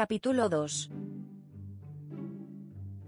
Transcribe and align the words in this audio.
Capítulo 0.00 0.48
2 0.48 0.90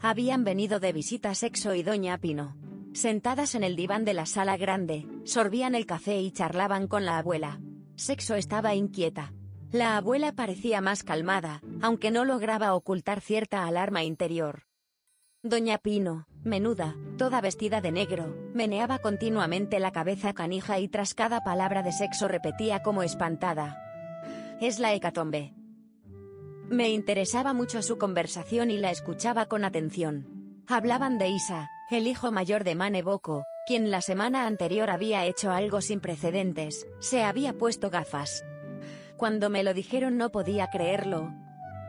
Habían 0.02 0.44
venido 0.44 0.78
de 0.78 0.92
visita 0.92 1.34
Sexo 1.34 1.72
y 1.72 1.82
Doña 1.82 2.18
Pino. 2.18 2.54
Sentadas 2.92 3.54
en 3.54 3.64
el 3.64 3.76
diván 3.76 4.04
de 4.04 4.12
la 4.12 4.26
sala 4.26 4.58
grande, 4.58 5.06
sorbían 5.24 5.74
el 5.74 5.86
café 5.86 6.20
y 6.20 6.30
charlaban 6.32 6.88
con 6.88 7.06
la 7.06 7.16
abuela. 7.16 7.62
Sexo 7.96 8.34
estaba 8.34 8.74
inquieta. 8.74 9.32
La 9.70 9.96
abuela 9.96 10.32
parecía 10.32 10.82
más 10.82 11.02
calmada, 11.02 11.62
aunque 11.80 12.10
no 12.10 12.26
lograba 12.26 12.74
ocultar 12.74 13.22
cierta 13.22 13.66
alarma 13.66 14.04
interior. 14.04 14.64
Doña 15.42 15.78
Pino, 15.78 16.26
menuda, 16.44 16.94
toda 17.16 17.40
vestida 17.40 17.80
de 17.80 17.90
negro, 17.90 18.36
meneaba 18.52 18.98
continuamente 18.98 19.80
la 19.80 19.92
cabeza 19.92 20.34
canija 20.34 20.78
y 20.78 20.88
tras 20.88 21.14
cada 21.14 21.42
palabra 21.42 21.82
de 21.82 21.92
sexo 21.92 22.28
repetía 22.28 22.82
como 22.82 23.02
espantada. 23.02 23.78
Es 24.60 24.78
la 24.78 24.92
hecatombe. 24.92 25.54
Me 26.72 26.88
interesaba 26.88 27.52
mucho 27.52 27.82
su 27.82 27.98
conversación 27.98 28.70
y 28.70 28.78
la 28.78 28.90
escuchaba 28.90 29.44
con 29.44 29.62
atención. 29.62 30.64
Hablaban 30.66 31.18
de 31.18 31.28
Isa, 31.28 31.68
el 31.90 32.06
hijo 32.06 32.32
mayor 32.32 32.64
de 32.64 32.74
Mane 32.74 33.02
Boko, 33.02 33.44
quien 33.66 33.90
la 33.90 34.00
semana 34.00 34.46
anterior 34.46 34.88
había 34.88 35.26
hecho 35.26 35.52
algo 35.52 35.82
sin 35.82 36.00
precedentes, 36.00 36.86
se 36.98 37.24
había 37.24 37.52
puesto 37.52 37.90
gafas. 37.90 38.42
Cuando 39.18 39.50
me 39.50 39.64
lo 39.64 39.74
dijeron 39.74 40.16
no 40.16 40.32
podía 40.32 40.68
creerlo. 40.68 41.30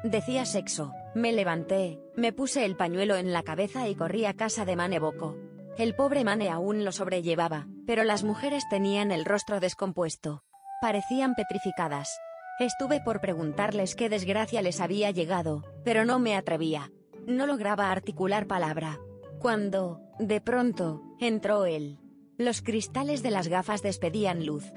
Decía 0.04 0.44
sexo, 0.44 0.92
me 1.16 1.32
levanté, 1.32 2.02
me 2.18 2.34
puse 2.34 2.66
el 2.66 2.76
pañuelo 2.76 3.16
en 3.16 3.32
la 3.32 3.44
cabeza 3.44 3.88
y 3.88 3.96
corrí 3.96 4.26
a 4.26 4.34
casa 4.34 4.66
de 4.66 4.76
Mane 4.76 5.00
Boko. 5.00 5.38
El 5.78 5.96
pobre 5.96 6.26
Mane 6.26 6.50
aún 6.50 6.84
lo 6.84 6.92
sobrellevaba, 6.92 7.68
pero 7.88 8.04
las 8.04 8.26
mujeres 8.26 8.66
tenían 8.70 9.14
el 9.14 9.24
rostro 9.24 9.62
descompuesto. 9.62 10.44
Parecían 10.82 11.36
petrificadas. 11.36 12.20
Estuve 12.60 13.02
por 13.02 13.20
preguntarles 13.20 13.96
qué 13.96 14.10
desgracia 14.10 14.62
les 14.62 14.80
había 14.80 15.10
llegado, 15.10 15.64
pero 15.84 16.06
no 16.06 16.20
me 16.20 16.36
atrevía. 16.36 16.92
No 17.26 17.48
lograba 17.48 17.92
articular 17.92 18.46
palabra. 18.46 19.00
Cuando, 19.40 20.00
de 20.20 20.40
pronto, 20.40 21.02
entró 21.20 21.66
él. 21.66 22.00
Los 22.38 22.62
cristales 22.62 23.24
de 23.24 23.32
las 23.32 23.48
gafas 23.48 23.82
despedían 23.82 24.46
luz. 24.46 24.72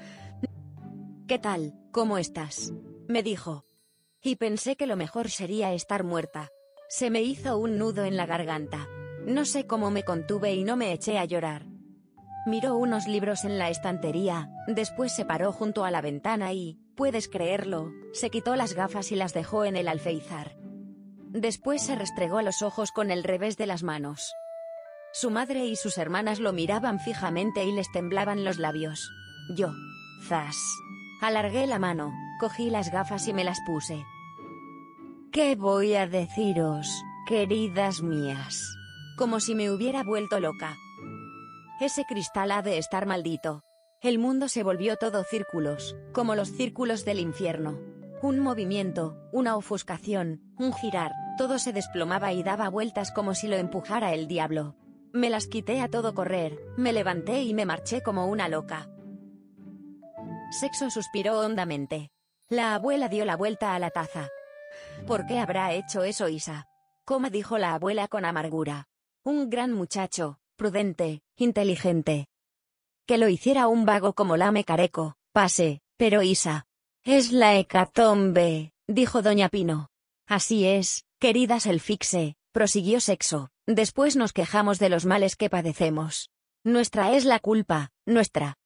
¿Qué 1.27 1.37
tal? 1.37 1.73
¿Cómo 1.91 2.17
estás? 2.17 2.73
me 3.07 3.21
dijo. 3.21 3.63
Y 4.23 4.35
pensé 4.37 4.75
que 4.75 4.87
lo 4.87 4.95
mejor 4.95 5.29
sería 5.29 5.73
estar 5.73 6.03
muerta. 6.03 6.49
Se 6.89 7.09
me 7.09 7.21
hizo 7.21 7.57
un 7.57 7.77
nudo 7.77 8.05
en 8.05 8.17
la 8.17 8.25
garganta. 8.25 8.87
No 9.25 9.45
sé 9.45 9.67
cómo 9.67 9.91
me 9.91 10.03
contuve 10.03 10.53
y 10.55 10.63
no 10.63 10.77
me 10.77 10.93
eché 10.93 11.17
a 11.19 11.25
llorar. 11.25 11.67
Miró 12.47 12.75
unos 12.75 13.07
libros 13.07 13.43
en 13.43 13.57
la 13.57 13.69
estantería, 13.69 14.49
después 14.67 15.13
se 15.13 15.25
paró 15.25 15.51
junto 15.51 15.83
a 15.83 15.91
la 15.91 16.01
ventana 16.01 16.53
y, 16.53 16.79
puedes 16.97 17.29
creerlo, 17.29 17.93
se 18.11 18.29
quitó 18.29 18.57
las 18.57 18.73
gafas 18.73 19.13
y 19.13 19.15
las 19.15 19.33
dejó 19.33 19.63
en 19.63 19.77
el 19.77 19.87
alféizar. 19.87 20.57
Después 21.29 21.83
se 21.83 21.95
restregó 21.95 22.41
los 22.41 22.61
ojos 22.61 22.91
con 22.91 23.11
el 23.11 23.23
revés 23.23 23.55
de 23.55 23.67
las 23.67 23.83
manos. 23.83 24.33
Su 25.13 25.29
madre 25.29 25.65
y 25.65 25.75
sus 25.75 25.97
hermanas 25.97 26.39
lo 26.39 26.51
miraban 26.51 26.99
fijamente 26.99 27.63
y 27.63 27.71
les 27.71 27.89
temblaban 27.91 28.43
los 28.43 28.57
labios. 28.57 29.09
Yo. 29.55 29.71
Zas. 30.27 30.57
Alargué 31.21 31.67
la 31.67 31.79
mano, 31.79 32.11
cogí 32.39 32.69
las 32.69 32.91
gafas 32.91 33.27
y 33.27 33.33
me 33.33 33.43
las 33.43 33.59
puse. 33.65 34.03
¿Qué 35.31 35.55
voy 35.55 35.93
a 35.93 36.07
deciros, 36.07 36.87
queridas 37.27 38.01
mías? 38.01 38.59
Como 39.17 39.39
si 39.39 39.53
me 39.55 39.69
hubiera 39.71 40.03
vuelto 40.03 40.39
loca. 40.39 40.75
Ese 41.79 42.05
cristal 42.05 42.51
ha 42.51 42.61
de 42.63 42.79
estar 42.79 43.05
maldito. 43.05 43.66
El 44.01 44.19
mundo 44.19 44.47
se 44.47 44.61
volvió 44.61 44.95
todo 44.97 45.23
círculos, 45.23 45.97
como 46.13 46.35
los 46.35 46.51
círculos 46.51 47.03
del 47.03 47.19
infierno. 47.19 47.79
Un 48.21 48.39
movimiento, 48.39 49.17
una 49.31 49.57
ofuscación, 49.57 50.39
un 50.55 50.71
girar, 50.71 51.11
todo 51.35 51.57
se 51.57 51.73
desplomaba 51.73 52.31
y 52.31 52.43
daba 52.43 52.69
vueltas 52.69 53.11
como 53.11 53.33
si 53.33 53.47
lo 53.47 53.55
empujara 53.55 54.13
el 54.13 54.27
diablo. 54.27 54.75
Me 55.13 55.31
las 55.31 55.47
quité 55.47 55.81
a 55.81 55.87
todo 55.87 56.13
correr, 56.13 56.59
me 56.77 56.93
levanté 56.93 57.41
y 57.41 57.55
me 57.55 57.65
marché 57.65 58.03
como 58.03 58.27
una 58.27 58.47
loca. 58.47 58.87
Sexo 60.51 60.91
suspiró 60.91 61.39
hondamente. 61.39 62.11
La 62.49 62.75
abuela 62.75 63.09
dio 63.09 63.25
la 63.25 63.35
vuelta 63.35 63.73
a 63.73 63.79
la 63.79 63.89
taza. 63.89 64.29
¿Por 65.07 65.25
qué 65.25 65.39
habrá 65.39 65.73
hecho 65.73 66.03
eso 66.03 66.27
Isa? 66.27 66.67
Como 67.03 67.31
dijo 67.31 67.57
la 67.57 67.73
abuela 67.73 68.07
con 68.07 68.25
amargura. 68.25 68.85
Un 69.23 69.49
gran 69.49 69.73
muchacho, 69.73 70.37
prudente, 70.55 71.23
inteligente. 71.35 72.27
Que 73.07 73.17
lo 73.17 73.29
hiciera 73.29 73.69
un 73.69 73.85
vago 73.85 74.11
como 74.11 74.35
Lame 74.35 74.65
Careco, 74.65 75.15
pase, 75.31 75.79
pero 75.95 76.23
Isa. 76.23 76.65
Es 77.05 77.31
la 77.31 77.55
hecatombe, 77.55 78.73
dijo 78.85 79.21
doña 79.21 79.47
Pino. 79.47 79.87
Así 80.27 80.65
es, 80.65 81.05
queridas 81.17 81.67
el 81.67 81.79
fixe, 81.79 82.35
prosiguió 82.51 82.99
Sexo, 82.99 83.49
después 83.65 84.17
nos 84.17 84.33
quejamos 84.33 84.77
de 84.77 84.89
los 84.89 85.05
males 85.05 85.37
que 85.37 85.49
padecemos. 85.49 86.31
Nuestra 86.65 87.13
es 87.13 87.23
la 87.23 87.39
culpa, 87.39 87.91
nuestra. 88.05 88.57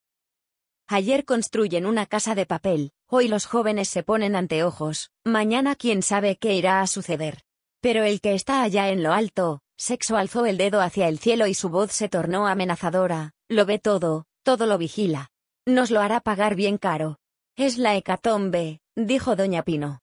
Ayer 0.88 1.24
construyen 1.24 1.86
una 1.86 2.08
casa 2.08 2.34
de 2.34 2.48
papel, 2.48 2.94
hoy 3.08 3.28
los 3.28 3.46
jóvenes 3.46 3.90
se 3.90 4.02
ponen 4.02 4.36
anteojos, 4.36 5.12
mañana 5.24 5.76
quién 5.76 6.02
sabe 6.02 6.38
qué 6.38 6.56
irá 6.56 6.82
a 6.82 6.88
suceder. 6.88 7.44
Pero 7.80 8.04
el 8.06 8.22
que 8.22 8.34
está 8.34 8.64
allá 8.64 8.90
en 8.90 9.04
lo 9.04 9.14
alto, 9.14 9.62
Sexo 9.78 10.18
alzó 10.18 10.48
el 10.48 10.58
dedo 10.58 10.82
hacia 10.82 11.08
el 11.08 11.20
cielo 11.20 11.46
y 11.46 11.54
su 11.54 11.70
voz 11.70 11.92
se 11.92 12.10
tornó 12.10 12.48
amenazadora, 12.48 13.34
lo 13.48 13.68
ve 13.68 13.78
todo, 13.78 14.26
todo 14.44 14.66
lo 14.66 14.78
vigila. 14.78 15.32
Nos 15.66 15.92
lo 15.92 16.02
hará 16.02 16.22
pagar 16.22 16.56
bien 16.56 16.78
caro. 16.78 17.20
Es 17.56 17.78
la 17.78 17.96
hecatombe, 17.96 18.82
dijo 18.96 19.36
doña 19.36 19.64
Pino. 19.64 20.02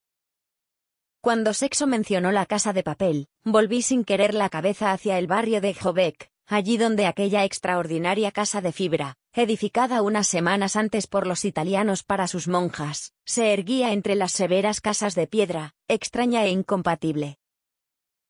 Cuando 1.21 1.53
Sexo 1.53 1.87
mencionó 1.87 2.31
la 2.31 2.47
casa 2.47 2.73
de 2.73 2.85
papel, 2.85 3.29
volví 3.45 3.83
sin 3.83 4.05
querer 4.05 4.35
la 4.35 4.49
cabeza 4.49 4.93
hacia 4.93 5.19
el 5.19 5.27
barrio 5.27 5.61
de 5.61 5.75
Jobec, 5.75 6.31
allí 6.47 6.77
donde 6.77 7.07
aquella 7.07 7.45
extraordinaria 7.45 8.31
casa 8.31 8.61
de 8.61 8.73
fibra, 8.73 9.17
edificada 9.33 10.03
unas 10.03 10.29
semanas 10.29 10.77
antes 10.77 11.07
por 11.07 11.27
los 11.27 11.45
italianos 11.45 12.05
para 12.05 12.29
sus 12.29 12.47
monjas, 12.47 13.13
se 13.25 13.53
erguía 13.53 13.93
entre 13.93 14.15
las 14.15 14.33
severas 14.33 14.81
casas 14.81 15.15
de 15.15 15.27
piedra, 15.27 15.75
extraña 15.89 16.45
e 16.45 16.51
incompatible. 16.51 17.39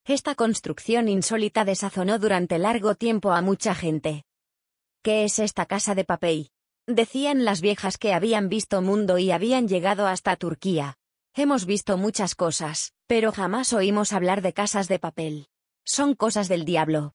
Esta 0.04 0.34
construcción 0.34 1.08
insólita 1.08 1.66
desazonó 1.66 2.18
durante 2.18 2.58
largo 2.58 2.94
tiempo 2.94 3.32
a 3.32 3.42
mucha 3.42 3.74
gente. 3.74 4.24
¿Qué 5.08 5.24
es 5.24 5.38
esta 5.38 5.64
casa 5.64 5.94
de 5.94 6.04
papel? 6.04 6.50
Decían 6.86 7.46
las 7.46 7.62
viejas 7.62 7.96
que 7.96 8.12
habían 8.12 8.50
visto 8.50 8.82
mundo 8.82 9.16
y 9.16 9.30
habían 9.30 9.66
llegado 9.66 10.06
hasta 10.06 10.36
Turquía. 10.36 10.98
Hemos 11.34 11.64
visto 11.64 11.96
muchas 11.96 12.34
cosas, 12.34 12.92
pero 13.06 13.32
jamás 13.32 13.72
oímos 13.72 14.12
hablar 14.12 14.42
de 14.42 14.52
casas 14.52 14.86
de 14.86 14.98
papel. 14.98 15.46
Son 15.82 16.14
cosas 16.14 16.46
del 16.48 16.66
diablo. 16.66 17.14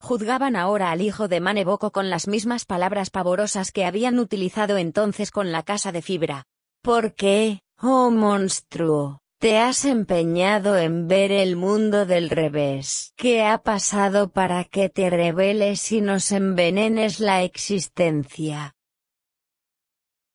Juzgaban 0.00 0.56
ahora 0.56 0.92
al 0.92 1.02
hijo 1.02 1.28
de 1.28 1.40
Maneboko 1.40 1.92
con 1.92 2.08
las 2.08 2.26
mismas 2.26 2.64
palabras 2.64 3.10
pavorosas 3.10 3.70
que 3.70 3.84
habían 3.84 4.18
utilizado 4.18 4.78
entonces 4.78 5.30
con 5.30 5.52
la 5.52 5.64
casa 5.64 5.92
de 5.92 6.00
fibra. 6.00 6.46
¿Por 6.80 7.14
qué, 7.14 7.60
oh 7.82 8.10
monstruo? 8.10 9.21
Te 9.42 9.58
has 9.58 9.84
empeñado 9.84 10.78
en 10.78 11.08
ver 11.08 11.32
el 11.32 11.56
mundo 11.56 12.06
del 12.06 12.30
revés. 12.30 13.12
¿Qué 13.16 13.42
ha 13.42 13.58
pasado 13.58 14.30
para 14.30 14.62
que 14.62 14.88
te 14.88 15.10
rebeles 15.10 15.90
y 15.90 16.00
nos 16.00 16.30
envenenes 16.30 17.18
la 17.18 17.42
existencia? 17.42 18.76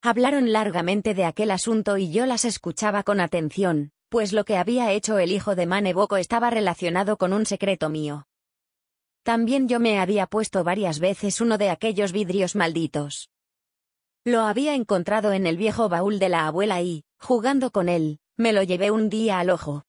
Hablaron 0.02 0.52
largamente 0.52 1.14
de 1.14 1.24
aquel 1.24 1.52
asunto 1.52 1.96
y 1.98 2.12
yo 2.12 2.26
las 2.26 2.44
escuchaba 2.44 3.04
con 3.04 3.22
atención, 3.22 3.94
pues 4.10 4.34
lo 4.34 4.44
que 4.44 4.58
había 4.58 4.92
hecho 4.92 5.20
el 5.20 5.32
hijo 5.32 5.56
de 5.56 5.68
Maneboko 5.68 6.18
estaba 6.18 6.50
relacionado 6.50 7.16
con 7.16 7.32
un 7.32 7.46
secreto 7.46 7.88
mío. 7.88 8.28
También 9.24 9.70
yo 9.70 9.80
me 9.80 10.00
había 10.00 10.28
puesto 10.28 10.66
varias 10.66 11.00
veces 11.00 11.40
uno 11.40 11.58
de 11.58 11.70
aquellos 11.70 12.12
vidrios 12.12 12.58
malditos. 12.58 13.30
Lo 14.26 14.42
había 14.42 14.76
encontrado 14.76 15.32
en 15.32 15.48
el 15.48 15.56
viejo 15.56 15.88
baúl 15.88 16.20
de 16.20 16.28
la 16.28 16.46
abuela 16.46 16.82
y, 16.82 17.06
jugando 17.18 17.72
con 17.72 17.88
él, 17.88 18.20
me 18.38 18.54
lo 18.54 18.62
llevé 18.64 18.92
un 18.92 19.10
día 19.10 19.40
al 19.40 19.50
ojo. 19.50 19.84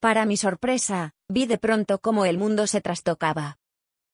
Para 0.00 0.26
mi 0.26 0.36
sorpresa, 0.36 1.12
vi 1.28 1.46
de 1.46 1.56
pronto 1.56 1.98
cómo 2.00 2.26
el 2.26 2.36
mundo 2.36 2.66
se 2.66 2.80
trastocaba. 2.80 3.58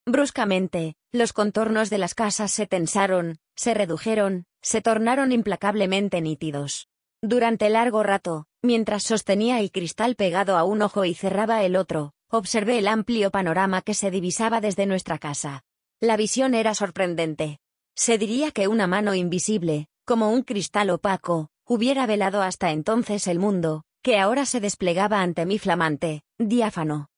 Bruscamente, 0.07 0.95
los 1.11 1.33
contornos 1.33 1.91
de 1.91 1.99
las 1.99 2.15
casas 2.15 2.53
se 2.53 2.67
tensaron, 2.67 3.39
se 3.57 3.75
redujeron, 3.75 4.45
se 4.63 4.83
tornaron 4.83 5.33
implacablemente 5.33 6.21
nítidos. 6.21 6.89
Durante 7.23 7.69
largo 7.71 8.03
rato, 8.03 8.47
mientras 8.63 9.03
sostenía 9.03 9.61
el 9.61 9.73
cristal 9.73 10.17
pegado 10.17 10.57
a 10.57 10.65
un 10.65 10.83
ojo 10.83 11.05
y 11.05 11.15
cerraba 11.15 11.65
el 11.65 11.77
otro, 11.77 12.13
observé 12.31 12.79
el 12.79 12.89
amplio 12.89 13.31
panorama 13.31 13.83
que 13.83 13.95
se 13.95 14.11
divisaba 14.11 14.61
desde 14.61 14.87
nuestra 14.87 15.19
casa. 15.19 15.65
La 16.01 16.17
visión 16.17 16.55
era 16.55 16.75
sorprendente. 16.75 17.59
Se 17.95 18.17
diría 18.17 18.53
que 18.53 18.69
una 18.69 18.87
mano 18.87 19.15
invisible, 19.15 19.89
como 20.07 20.31
un 20.31 20.43
cristal 20.43 20.91
opaco, 20.91 21.50
hubiera 21.71 22.05
velado 22.05 22.43
hasta 22.43 22.73
entonces 22.73 23.29
el 23.29 23.39
mundo, 23.39 23.85
que 24.03 24.19
ahora 24.19 24.45
se 24.45 24.59
desplegaba 24.59 25.23
ante 25.23 25.47
mí 25.47 25.57
flamante, 25.57 26.25
diáfano. 26.37 27.11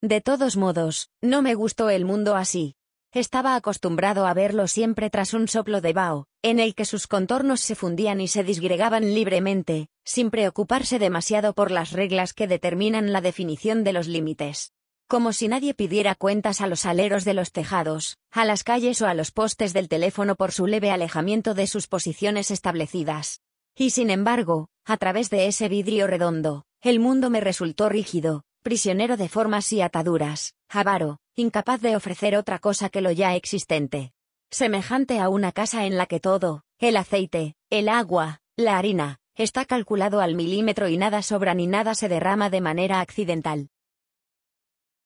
De 0.00 0.20
todos 0.20 0.56
modos, 0.56 1.10
no 1.20 1.42
me 1.42 1.56
gustó 1.56 1.90
el 1.90 2.04
mundo 2.04 2.36
así. 2.36 2.76
Estaba 3.12 3.56
acostumbrado 3.56 4.24
a 4.28 4.34
verlo 4.34 4.68
siempre 4.68 5.10
tras 5.10 5.34
un 5.34 5.48
soplo 5.48 5.80
de 5.80 5.94
vaho, 5.94 6.28
en 6.42 6.60
el 6.60 6.76
que 6.76 6.84
sus 6.84 7.08
contornos 7.08 7.60
se 7.60 7.74
fundían 7.74 8.20
y 8.20 8.28
se 8.28 8.44
disgregaban 8.44 9.14
libremente, 9.14 9.88
sin 10.04 10.30
preocuparse 10.30 11.00
demasiado 11.00 11.52
por 11.52 11.72
las 11.72 11.90
reglas 11.90 12.34
que 12.34 12.46
determinan 12.46 13.12
la 13.12 13.20
definición 13.20 13.82
de 13.82 13.94
los 13.94 14.06
límites. 14.06 14.72
Como 15.08 15.32
si 15.32 15.48
nadie 15.48 15.74
pidiera 15.74 16.14
cuentas 16.14 16.60
a 16.60 16.68
los 16.68 16.86
aleros 16.86 17.24
de 17.24 17.34
los 17.34 17.50
tejados, 17.50 18.16
a 18.30 18.44
las 18.44 18.62
calles 18.62 19.02
o 19.02 19.08
a 19.08 19.14
los 19.14 19.32
postes 19.32 19.72
del 19.72 19.88
teléfono 19.88 20.36
por 20.36 20.52
su 20.52 20.68
leve 20.68 20.92
alejamiento 20.92 21.54
de 21.54 21.66
sus 21.66 21.88
posiciones 21.88 22.52
establecidas. 22.52 23.40
Y 23.74 23.90
sin 23.90 24.10
embargo, 24.10 24.68
a 24.84 24.96
través 24.96 25.30
de 25.30 25.46
ese 25.46 25.68
vidrio 25.68 26.06
redondo, 26.06 26.64
el 26.82 27.00
mundo 27.00 27.30
me 27.30 27.40
resultó 27.40 27.88
rígido, 27.88 28.42
prisionero 28.62 29.16
de 29.16 29.28
formas 29.28 29.72
y 29.72 29.80
ataduras, 29.80 30.54
avaro, 30.68 31.18
incapaz 31.34 31.80
de 31.80 31.96
ofrecer 31.96 32.36
otra 32.36 32.58
cosa 32.58 32.90
que 32.90 33.00
lo 33.00 33.10
ya 33.10 33.34
existente. 33.34 34.12
Semejante 34.50 35.18
a 35.18 35.28
una 35.28 35.52
casa 35.52 35.86
en 35.86 35.96
la 35.96 36.06
que 36.06 36.20
todo, 36.20 36.62
el 36.78 36.96
aceite, 36.96 37.54
el 37.70 37.88
agua, 37.88 38.40
la 38.56 38.76
harina, 38.76 39.18
está 39.34 39.64
calculado 39.64 40.20
al 40.20 40.34
milímetro 40.34 40.88
y 40.88 40.98
nada 40.98 41.22
sobra 41.22 41.54
ni 41.54 41.66
nada 41.66 41.94
se 41.94 42.08
derrama 42.08 42.50
de 42.50 42.60
manera 42.60 43.00
accidental. 43.00 43.70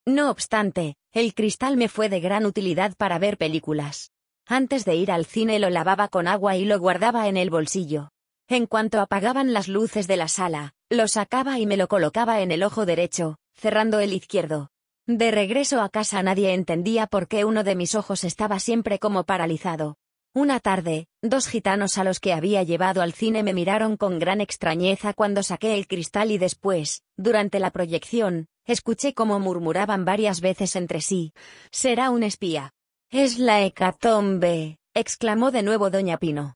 No 0.04 0.30
obstante, 0.30 0.96
el 1.12 1.34
cristal 1.34 1.76
me 1.76 1.88
fue 1.88 2.08
de 2.08 2.20
gran 2.20 2.46
utilidad 2.46 2.96
para 2.96 3.18
ver 3.18 3.38
películas. 3.38 4.12
Antes 4.46 4.84
de 4.84 4.94
ir 4.94 5.10
al 5.10 5.26
cine 5.26 5.58
lo 5.58 5.70
lavaba 5.70 6.08
con 6.08 6.28
agua 6.28 6.56
y 6.56 6.64
lo 6.64 6.78
guardaba 6.78 7.28
en 7.28 7.36
el 7.36 7.50
bolsillo. 7.50 8.10
En 8.48 8.66
cuanto 8.66 9.00
apagaban 9.00 9.52
las 9.52 9.66
luces 9.66 10.06
de 10.06 10.16
la 10.16 10.28
sala, 10.28 10.74
lo 10.88 11.08
sacaba 11.08 11.58
y 11.58 11.66
me 11.66 11.76
lo 11.76 11.88
colocaba 11.88 12.40
en 12.42 12.52
el 12.52 12.62
ojo 12.62 12.86
derecho, 12.86 13.38
cerrando 13.54 13.98
el 13.98 14.12
izquierdo. 14.12 14.70
De 15.04 15.32
regreso 15.32 15.80
a 15.80 15.88
casa 15.88 16.22
nadie 16.22 16.54
entendía 16.54 17.08
por 17.08 17.26
qué 17.26 17.44
uno 17.44 17.64
de 17.64 17.74
mis 17.74 17.96
ojos 17.96 18.22
estaba 18.22 18.60
siempre 18.60 19.00
como 19.00 19.24
paralizado. 19.24 19.96
Una 20.32 20.60
tarde, 20.60 21.08
dos 21.22 21.48
gitanos 21.48 21.98
a 21.98 22.04
los 22.04 22.20
que 22.20 22.32
había 22.32 22.62
llevado 22.62 23.02
al 23.02 23.14
cine 23.14 23.42
me 23.42 23.54
miraron 23.54 23.96
con 23.96 24.18
gran 24.20 24.40
extrañeza 24.40 25.12
cuando 25.12 25.42
saqué 25.42 25.74
el 25.74 25.88
cristal 25.88 26.30
y 26.30 26.38
después, 26.38 27.02
durante 27.16 27.58
la 27.58 27.70
proyección, 27.70 28.46
escuché 28.64 29.14
cómo 29.14 29.40
murmuraban 29.40 30.04
varias 30.04 30.40
veces 30.40 30.76
entre 30.76 31.00
sí. 31.00 31.32
Será 31.72 32.10
un 32.10 32.22
espía. 32.22 32.74
Es 33.10 33.38
la 33.38 33.62
hecatombe, 33.62 34.78
exclamó 34.94 35.50
de 35.50 35.62
nuevo 35.62 35.90
doña 35.90 36.18
Pino. 36.18 36.55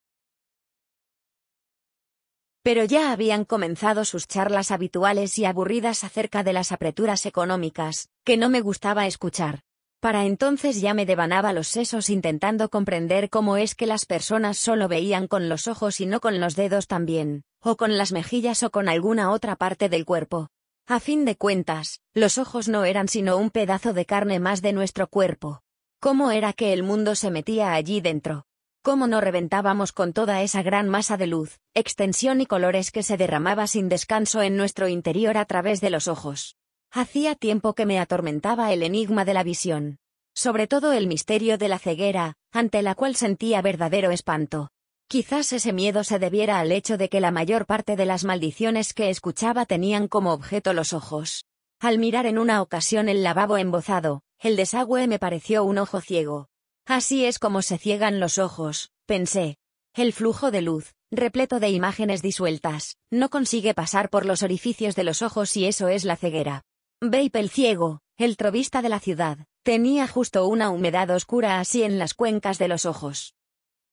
Pero 2.63 2.85
ya 2.85 3.13
habían 3.13 3.47
comenzado 3.47 4.05
sus 4.05 4.27
charlas 4.27 4.71
habituales 4.71 5.39
y 5.39 5.47
aburridas 5.47 6.05
acerca 6.05 6.43
de 6.43 6.53
las 6.53 6.73
apreturas 6.73 7.25
económicas, 7.25 8.11
que 8.23 8.37
no 8.37 8.51
me 8.51 8.61
gustaba 8.61 9.07
escuchar. 9.07 9.63
Para 10.01 10.25
entonces 10.25 10.81
ya 10.81 10.95
me 10.95 11.07
devanaba 11.07 11.53
los 11.53 11.69
sesos 11.69 12.11
intentando 12.11 12.69
comprender 12.69 13.31
cómo 13.31 13.57
es 13.57 13.75
que 13.75 13.87
las 13.87 14.07
personas 14.07 14.59
solo 14.59 14.89
veían 14.89 15.27
con 15.27 15.49
los 15.49 15.69
ojos 15.69 16.01
y 16.01 16.07
no 16.07 16.21
con 16.21 16.41
los 16.41 16.55
dedos 16.55 16.87
también, 16.87 17.45
o 17.63 17.77
con 17.77 17.97
las 17.97 18.13
mejillas 18.13 18.63
o 18.63 18.71
con 18.71 18.89
alguna 18.89 19.31
otra 19.31 19.57
parte 19.57 19.89
del 19.89 20.05
cuerpo. 20.05 20.49
A 20.87 21.01
fin 21.01 21.25
de 21.25 21.37
cuentas, 21.37 22.01
los 22.15 22.37
ojos 22.37 22.69
no 22.69 22.85
eran 22.85 23.09
sino 23.09 23.37
un 23.37 23.51
pedazo 23.51 23.93
de 23.93 24.05
carne 24.07 24.41
más 24.41 24.61
de 24.61 24.73
nuestro 24.73 25.07
cuerpo. 25.07 25.63
¿Cómo 26.01 26.31
era 26.31 26.53
que 26.53 26.73
el 26.73 26.83
mundo 26.83 27.15
se 27.15 27.31
metía 27.31 27.75
allí 27.75 28.01
dentro? 28.01 28.47
Cómo 28.83 29.07
no 29.07 29.21
reventábamos 29.21 29.93
con 29.93 30.13
toda 30.13 30.43
esa 30.43 30.63
gran 30.63 30.89
masa 30.89 31.17
de 31.17 31.27
luz, 31.27 31.59
extensión 31.75 32.41
y 32.41 32.47
colores 32.47 32.91
que 32.91 33.03
se 33.03 33.17
derramaba 33.17 33.67
sin 33.67 33.89
descanso 33.89 34.43
en 34.43 34.57
nuestro 34.57 34.89
interior 34.89 35.37
a 35.37 35.45
través 35.45 35.81
de 35.81 35.91
los 35.91 36.09
ojos. 36.09 36.57
Hacía 36.91 37.35
tiempo 37.35 37.75
que 37.75 37.87
me 37.87 37.99
atormentaba 38.01 38.73
el 38.73 38.83
enigma 38.83 39.25
de 39.25 39.35
la 39.35 39.43
visión. 39.43 39.99
Sobre 40.35 40.67
todo 40.67 40.93
el 40.93 41.07
misterio 41.07 41.59
de 41.59 41.69
la 41.69 41.79
ceguera, 41.79 42.35
ante 42.53 42.83
la 42.83 42.95
cual 42.95 43.17
sentía 43.17 43.63
verdadero 43.63 44.11
espanto. 44.11 44.71
Quizás 45.09 45.53
ese 45.53 45.73
miedo 45.73 46.05
se 46.05 46.19
debiera 46.19 46.61
al 46.61 46.73
hecho 46.73 46.97
de 46.97 47.09
que 47.09 47.21
la 47.21 47.33
mayor 47.33 47.67
parte 47.67 47.97
de 47.97 48.07
las 48.07 48.25
maldiciones 48.25 48.95
que 48.95 49.11
escuchaba 49.11 49.67
tenían 49.67 50.09
como 50.09 50.33
objeto 50.33 50.73
los 50.73 50.93
ojos. 50.93 51.45
Al 51.81 51.99
mirar 51.99 52.27
en 52.27 52.39
una 52.39 52.63
ocasión 52.63 53.09
el 53.09 53.23
lavabo 53.23 53.57
embozado, 53.57 54.23
el 54.39 54.57
desagüe 54.57 55.07
me 55.09 55.19
pareció 55.19 55.65
un 55.65 55.79
ojo 55.79 56.01
ciego, 56.01 56.49
Así 56.91 57.25
es 57.25 57.39
como 57.39 57.63
se 57.63 57.79
ciegan 57.79 58.19
los 58.19 58.39
ojos, 58.39 58.91
pensé. 59.07 59.59
El 59.95 60.13
flujo 60.13 60.51
de 60.51 60.61
luz, 60.61 60.97
repleto 61.13 61.61
de 61.61 61.71
imágenes 61.71 62.21
disueltas, 62.21 62.97
no 63.13 63.31
consigue 63.31 63.75
pasar 63.75 64.11
por 64.11 64.27
los 64.27 64.43
orificios 64.43 64.97
de 64.97 65.05
los 65.05 65.23
ojos 65.23 65.57
y 65.57 65.67
eso 65.67 65.87
es 65.87 66.05
la 66.05 66.17
ceguera. 66.17 66.65
Vape 67.01 67.39
el 67.39 67.49
ciego, 67.49 68.01
el 68.19 68.37
trovista 68.37 68.83
de 68.83 68.89
la 68.89 68.99
ciudad, 68.99 69.39
tenía 69.63 70.09
justo 70.09 70.49
una 70.49 70.71
humedad 70.71 71.09
oscura 71.11 71.61
así 71.61 71.85
en 71.85 71.97
las 71.97 72.15
cuencas 72.15 72.59
de 72.59 72.67
los 72.67 72.87
ojos. 72.87 73.35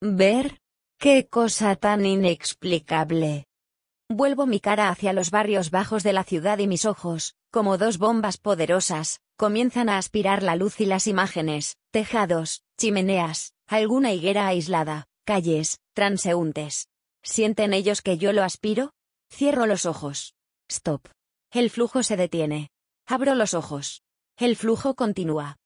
¿Ver? 0.02 0.60
¡Qué 0.98 1.28
cosa 1.28 1.76
tan 1.76 2.04
inexplicable! 2.04 3.46
Vuelvo 4.10 4.48
mi 4.48 4.60
cara 4.60 4.90
hacia 4.90 5.14
los 5.14 5.30
barrios 5.30 5.70
bajos 5.70 6.02
de 6.02 6.14
la 6.14 6.24
ciudad 6.24 6.58
y 6.58 6.66
mis 6.66 6.84
ojos, 6.86 7.36
como 7.52 7.78
dos 7.78 8.00
bombas 8.00 8.38
poderosas, 8.38 9.20
comienzan 9.36 9.88
a 9.88 10.00
aspirar 10.00 10.42
la 10.42 10.56
luz 10.56 10.82
y 10.82 10.88
las 10.88 11.06
imágenes, 11.06 11.78
tejados, 11.92 12.64
chimeneas, 12.78 13.54
alguna 13.68 14.14
higuera 14.14 14.48
aislada, 14.48 15.08
calles, 15.26 15.80
transeúntes. 15.94 16.88
¿Sienten 17.24 17.74
ellos 17.74 18.02
que 18.02 18.18
yo 18.18 18.32
lo 18.32 18.44
aspiro? 18.44 18.94
Cierro 19.30 19.66
los 19.66 19.86
ojos. 19.86 20.34
Stop. 20.70 21.10
El 21.52 21.70
flujo 21.70 22.04
se 22.04 22.16
detiene. 22.16 22.70
Abro 23.06 23.36
los 23.36 23.54
ojos. 23.54 24.04
El 24.38 24.56
flujo 24.56 24.96
continúa. 24.96 25.58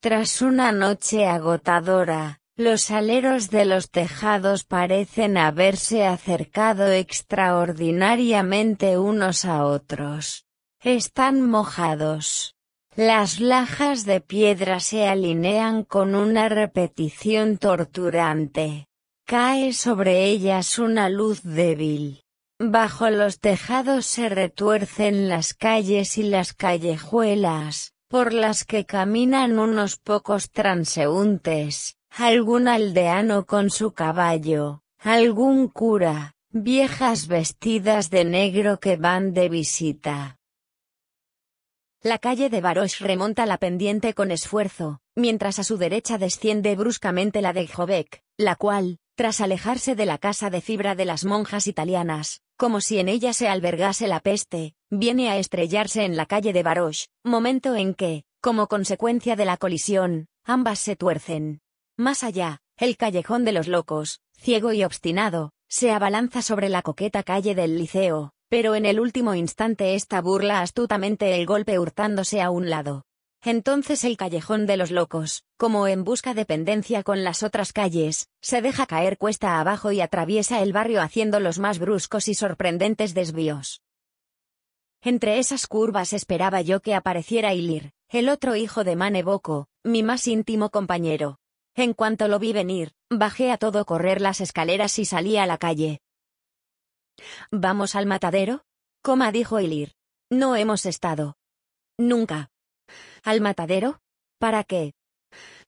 Tras 0.00 0.42
una 0.42 0.72
noche 0.72 1.26
agotadora, 1.26 2.40
los 2.56 2.90
aleros 2.90 3.50
de 3.50 3.66
los 3.66 3.90
tejados 3.90 4.64
parecen 4.64 5.36
haberse 5.36 6.06
acercado 6.06 6.90
extraordinariamente 6.90 8.98
unos 8.98 9.44
a 9.44 9.64
otros. 9.64 10.46
Están 10.80 11.42
mojados. 11.42 12.55
Las 12.96 13.40
lajas 13.40 14.06
de 14.06 14.22
piedra 14.22 14.80
se 14.80 15.06
alinean 15.06 15.84
con 15.84 16.14
una 16.14 16.48
repetición 16.48 17.58
torturante. 17.58 18.88
Cae 19.26 19.74
sobre 19.74 20.24
ellas 20.24 20.78
una 20.78 21.10
luz 21.10 21.42
débil. 21.42 22.22
Bajo 22.58 23.10
los 23.10 23.38
tejados 23.38 24.06
se 24.06 24.30
retuercen 24.30 25.28
las 25.28 25.52
calles 25.52 26.16
y 26.16 26.22
las 26.22 26.54
callejuelas, 26.54 27.92
por 28.08 28.32
las 28.32 28.64
que 28.64 28.86
caminan 28.86 29.58
unos 29.58 29.98
pocos 29.98 30.50
transeúntes, 30.50 31.98
algún 32.08 32.66
aldeano 32.66 33.44
con 33.44 33.68
su 33.68 33.92
caballo, 33.92 34.80
algún 34.98 35.68
cura, 35.68 36.32
viejas 36.48 37.26
vestidas 37.26 38.08
de 38.08 38.24
negro 38.24 38.80
que 38.80 38.96
van 38.96 39.34
de 39.34 39.50
visita. 39.50 40.38
La 42.06 42.20
calle 42.20 42.50
de 42.50 42.60
Baroche 42.60 43.04
remonta 43.04 43.46
la 43.46 43.58
pendiente 43.58 44.14
con 44.14 44.30
esfuerzo, 44.30 45.00
mientras 45.16 45.58
a 45.58 45.64
su 45.64 45.76
derecha 45.76 46.18
desciende 46.18 46.76
bruscamente 46.76 47.42
la 47.42 47.52
de 47.52 47.66
Jobec, 47.66 48.22
la 48.36 48.54
cual, 48.54 48.98
tras 49.16 49.40
alejarse 49.40 49.96
de 49.96 50.06
la 50.06 50.16
casa 50.16 50.48
de 50.48 50.60
fibra 50.60 50.94
de 50.94 51.04
las 51.04 51.24
monjas 51.24 51.66
italianas, 51.66 52.42
como 52.56 52.80
si 52.80 53.00
en 53.00 53.08
ella 53.08 53.32
se 53.32 53.48
albergase 53.48 54.06
la 54.06 54.20
peste, 54.20 54.74
viene 54.88 55.30
a 55.30 55.36
estrellarse 55.36 56.04
en 56.04 56.16
la 56.16 56.26
calle 56.26 56.52
de 56.52 56.62
Baroche, 56.62 57.08
momento 57.24 57.74
en 57.74 57.92
que, 57.92 58.22
como 58.40 58.68
consecuencia 58.68 59.34
de 59.34 59.44
la 59.44 59.56
colisión, 59.56 60.28
ambas 60.44 60.78
se 60.78 60.94
tuercen. 60.94 61.60
Más 61.96 62.22
allá, 62.22 62.60
el 62.76 62.96
callejón 62.96 63.44
de 63.44 63.50
los 63.50 63.66
locos, 63.66 64.20
ciego 64.38 64.72
y 64.72 64.84
obstinado, 64.84 65.54
se 65.66 65.90
abalanza 65.90 66.40
sobre 66.40 66.68
la 66.68 66.82
coqueta 66.82 67.24
calle 67.24 67.56
del 67.56 67.76
Liceo, 67.76 68.32
pero 68.48 68.74
en 68.74 68.86
el 68.86 69.00
último 69.00 69.34
instante 69.34 69.94
esta 69.94 70.20
burla 70.20 70.60
astutamente 70.60 71.34
el 71.34 71.46
golpe 71.46 71.78
hurtándose 71.78 72.40
a 72.40 72.50
un 72.50 72.70
lado. 72.70 73.04
Entonces 73.42 74.04
el 74.04 74.16
callejón 74.16 74.66
de 74.66 74.76
los 74.76 74.90
locos, 74.90 75.44
como 75.56 75.86
en 75.86 76.04
busca 76.04 76.34
de 76.34 76.44
pendencia 76.44 77.02
con 77.02 77.22
las 77.22 77.42
otras 77.42 77.72
calles, 77.72 78.28
se 78.40 78.62
deja 78.62 78.86
caer 78.86 79.18
cuesta 79.18 79.60
abajo 79.60 79.92
y 79.92 80.00
atraviesa 80.00 80.62
el 80.62 80.72
barrio 80.72 81.00
haciendo 81.00 81.38
los 81.38 81.58
más 81.58 81.78
bruscos 81.78 82.28
y 82.28 82.34
sorprendentes 82.34 83.14
desvíos. 83.14 83.82
Entre 85.02 85.38
esas 85.38 85.66
curvas 85.66 86.12
esperaba 86.12 86.60
yo 86.62 86.80
que 86.80 86.94
apareciera 86.94 87.54
Ilir, 87.54 87.92
el 88.08 88.28
otro 88.28 88.56
hijo 88.56 88.82
de 88.82 88.96
Mane 88.96 89.24
mi 89.84 90.02
más 90.02 90.26
íntimo 90.26 90.70
compañero. 90.70 91.38
En 91.76 91.92
cuanto 91.92 92.26
lo 92.26 92.38
vi 92.38 92.52
venir, 92.52 92.94
bajé 93.10 93.52
a 93.52 93.58
todo 93.58 93.84
correr 93.84 94.20
las 94.20 94.40
escaleras 94.40 94.98
y 94.98 95.04
salí 95.04 95.36
a 95.36 95.46
la 95.46 95.58
calle, 95.58 96.00
¿Vamos 97.50 97.94
al 97.94 98.06
matadero? 98.06 98.64
Dijo 99.32 99.60
Ilir. 99.60 99.94
No 100.30 100.56
hemos 100.56 100.84
estado. 100.84 101.36
Nunca. 101.96 102.50
¿Al 103.22 103.40
matadero? 103.40 104.00
¿Para 104.38 104.64
qué? 104.64 104.94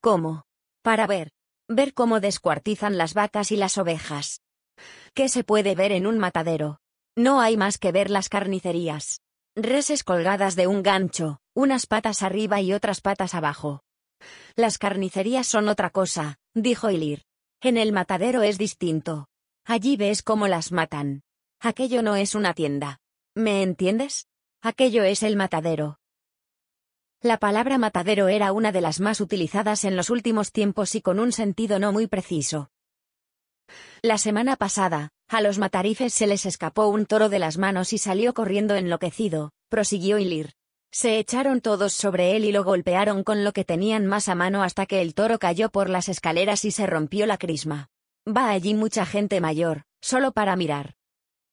¿Cómo? 0.00 0.45
Para 0.83 1.07
ver. 1.07 1.31
Ver 1.69 1.95
cómo 1.95 2.19
descuartizan 2.19 2.99
las 2.99 3.14
vacas 3.14 3.52
y 3.52 3.57
las 3.57 3.78
ovejas. 3.78 4.40
¿Qué 5.14 5.28
se 5.28 5.45
puede 5.45 5.75
ver 5.75 5.93
en 5.93 6.07
un 6.07 6.19
matadero? 6.19 6.81
No 7.17 7.40
hay 7.40 7.57
más 7.57 7.78
que 7.78 7.93
ver 7.93 8.11
las 8.11 8.28
carnicerías. 8.28 9.21
Reses 9.55 10.02
colgadas 10.02 10.57
de 10.57 10.67
un 10.67 10.83
gancho, 10.83 11.40
unas 11.55 11.87
patas 11.87 12.23
arriba 12.23 12.61
y 12.61 12.73
otras 12.73 13.00
patas 13.00 13.35
abajo. 13.35 13.83
Las 14.57 14.78
carnicerías 14.78 15.47
son 15.47 15.69
otra 15.69 15.90
cosa, 15.90 16.38
dijo 16.55 16.90
Ilir. 16.90 17.25
En 17.61 17.76
el 17.76 17.93
matadero 17.93 18.43
es 18.43 18.59
distinto. 18.59 19.28
Allí 19.64 19.97
ves 19.97 20.23
cómo 20.23 20.49
las 20.49 20.73
matan. 20.73 21.23
Aquello 21.61 22.03
no 22.03 22.15
es 22.15 22.37
una 22.37 22.55
tienda. 22.55 23.00
¿Me 23.35 23.62
entiendes? 23.62 24.29
Aquello 24.62 25.03
es 25.03 25.25
el 25.25 25.35
matadero. 25.35 25.99
La 27.21 27.38
palabra 27.38 27.79
matadero 27.79 28.29
era 28.29 28.53
una 28.53 28.71
de 28.71 28.81
las 28.81 29.00
más 29.00 29.21
utilizadas 29.21 29.83
en 29.83 29.97
los 29.97 30.09
últimos 30.09 30.53
tiempos 30.53 30.95
y 30.95 31.03
con 31.03 31.19
un 31.19 31.33
sentido 31.33 31.81
no 31.81 31.93
muy 31.93 32.07
preciso. 32.07 32.71
La 34.03 34.19
semana 34.19 34.55
pasada, 34.55 35.11
a 35.27 35.41
los 35.41 35.59
matarifes 35.59 36.15
se 36.15 36.29
les 36.29 36.47
escapó 36.47 36.87
un 36.87 37.07
toro 37.07 37.29
de 37.29 37.41
las 37.41 37.59
manos 37.59 37.93
y 37.93 37.99
salió 37.99 38.35
corriendo 38.35 38.77
enloquecido, 38.77 39.50
prosiguió 39.69 40.19
Ilir. 40.19 40.53
Se 40.93 41.19
echaron 41.19 41.61
todos 41.61 41.93
sobre 41.93 42.37
él 42.37 42.45
y 42.45 42.53
lo 42.53 42.62
golpearon 42.62 43.25
con 43.25 43.43
lo 43.43 43.53
que 43.53 43.65
tenían 43.65 44.07
más 44.07 44.29
a 44.29 44.37
mano 44.37 44.62
hasta 44.62 44.87
que 44.87 45.03
el 45.03 45.12
toro 45.12 45.41
cayó 45.41 45.71
por 45.71 45.91
las 45.91 46.09
escaleras 46.09 46.65
y 46.65 46.71
se 46.71 46.87
rompió 46.87 47.27
la 47.27 47.37
crisma. 47.37 47.88
Va 48.29 48.49
allí 48.50 48.75
mucha 48.75 49.05
gente 49.05 49.41
mayor, 49.41 49.83
solo 50.00 50.31
para 50.31 50.55
mirar. 50.55 50.98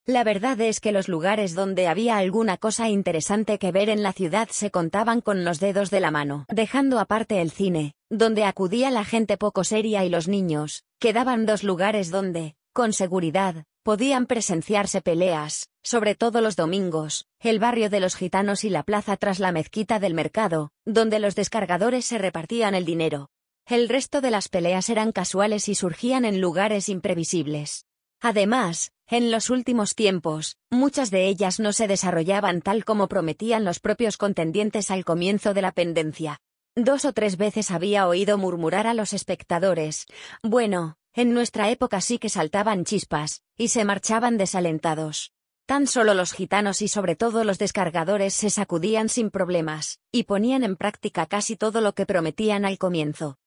La 0.07 0.23
verdad 0.23 0.61
es 0.61 0.79
que 0.79 0.91
los 0.91 1.07
lugares 1.07 1.55
donde 1.55 1.87
había 1.87 2.17
alguna 2.17 2.57
cosa 2.57 2.89
interesante 2.89 3.57
que 3.57 3.71
ver 3.71 3.89
en 3.89 4.03
la 4.03 4.13
ciudad 4.13 4.49
se 4.51 4.69
contaban 4.69 5.19
con 5.19 5.43
los 5.43 5.59
dedos 5.59 5.89
de 5.89 5.99
la 5.99 6.11
mano. 6.11 6.45
Dejando 6.47 6.99
aparte 6.99 7.41
el 7.41 7.49
cine, 7.49 7.95
donde 8.11 8.43
acudía 8.43 8.91
la 8.91 9.03
gente 9.03 9.35
poco 9.35 9.63
seria 9.63 10.05
y 10.05 10.09
los 10.09 10.27
niños, 10.27 10.83
quedaban 10.99 11.47
dos 11.47 11.63
lugares 11.63 12.11
donde, 12.11 12.55
con 12.71 12.93
seguridad, 12.93 13.63
podían 13.81 14.27
presenciarse 14.27 15.01
peleas, 15.01 15.69
sobre 15.81 16.13
todo 16.13 16.39
los 16.39 16.55
domingos, 16.55 17.25
el 17.39 17.57
barrio 17.57 17.89
de 17.89 17.99
los 17.99 18.15
gitanos 18.15 18.63
y 18.63 18.69
la 18.69 18.83
plaza 18.83 19.17
tras 19.17 19.39
la 19.39 19.51
mezquita 19.51 19.97
del 19.97 20.13
mercado, 20.13 20.69
donde 20.85 21.17
los 21.17 21.33
descargadores 21.33 22.05
se 22.05 22.19
repartían 22.19 22.75
el 22.75 22.85
dinero. 22.85 23.29
El 23.65 23.89
resto 23.89 24.21
de 24.21 24.29
las 24.29 24.49
peleas 24.49 24.91
eran 24.91 25.11
casuales 25.11 25.67
y 25.67 25.73
surgían 25.73 26.25
en 26.25 26.41
lugares 26.41 26.89
imprevisibles. 26.89 27.85
Además, 28.21 28.91
en 29.07 29.29
los 29.31 29.49
últimos 29.49 29.93
tiempos, 29.93 30.57
muchas 30.71 31.11
de 31.11 31.27
ellas 31.27 31.59
no 31.59 31.73
se 31.73 31.87
desarrollaban 31.87 32.61
tal 32.61 32.83
como 32.83 33.07
prometían 33.07 33.63
los 33.63 33.79
propios 33.79 34.17
contendientes 34.17 34.89
al 34.89 35.05
comienzo 35.05 35.53
de 35.53 35.61
la 35.61 35.71
pendencia. 35.71 36.39
Dos 36.75 37.05
o 37.05 37.13
tres 37.13 37.37
veces 37.37 37.71
había 37.71 38.07
oído 38.07 38.37
murmurar 38.37 38.87
a 38.87 38.93
los 38.93 39.13
espectadores, 39.13 40.07
bueno, 40.43 40.97
en 41.13 41.33
nuestra 41.33 41.69
época 41.69 42.01
sí 42.01 42.17
que 42.17 42.29
saltaban 42.29 42.83
chispas, 42.83 43.43
y 43.55 43.69
se 43.69 43.85
marchaban 43.85 44.37
desalentados. 44.37 45.31
Tan 45.65 45.87
solo 45.87 46.13
los 46.13 46.33
gitanos 46.33 46.81
y 46.81 46.87
sobre 46.87 47.15
todo 47.15 47.43
los 47.43 47.57
descargadores 47.57 48.33
se 48.33 48.49
sacudían 48.49 49.07
sin 49.07 49.31
problemas, 49.31 49.99
y 50.11 50.23
ponían 50.23 50.63
en 50.63 50.75
práctica 50.75 51.25
casi 51.25 51.55
todo 51.55 51.79
lo 51.79 51.93
que 51.93 52.05
prometían 52.05 52.65
al 52.65 52.77
comienzo. 52.77 53.37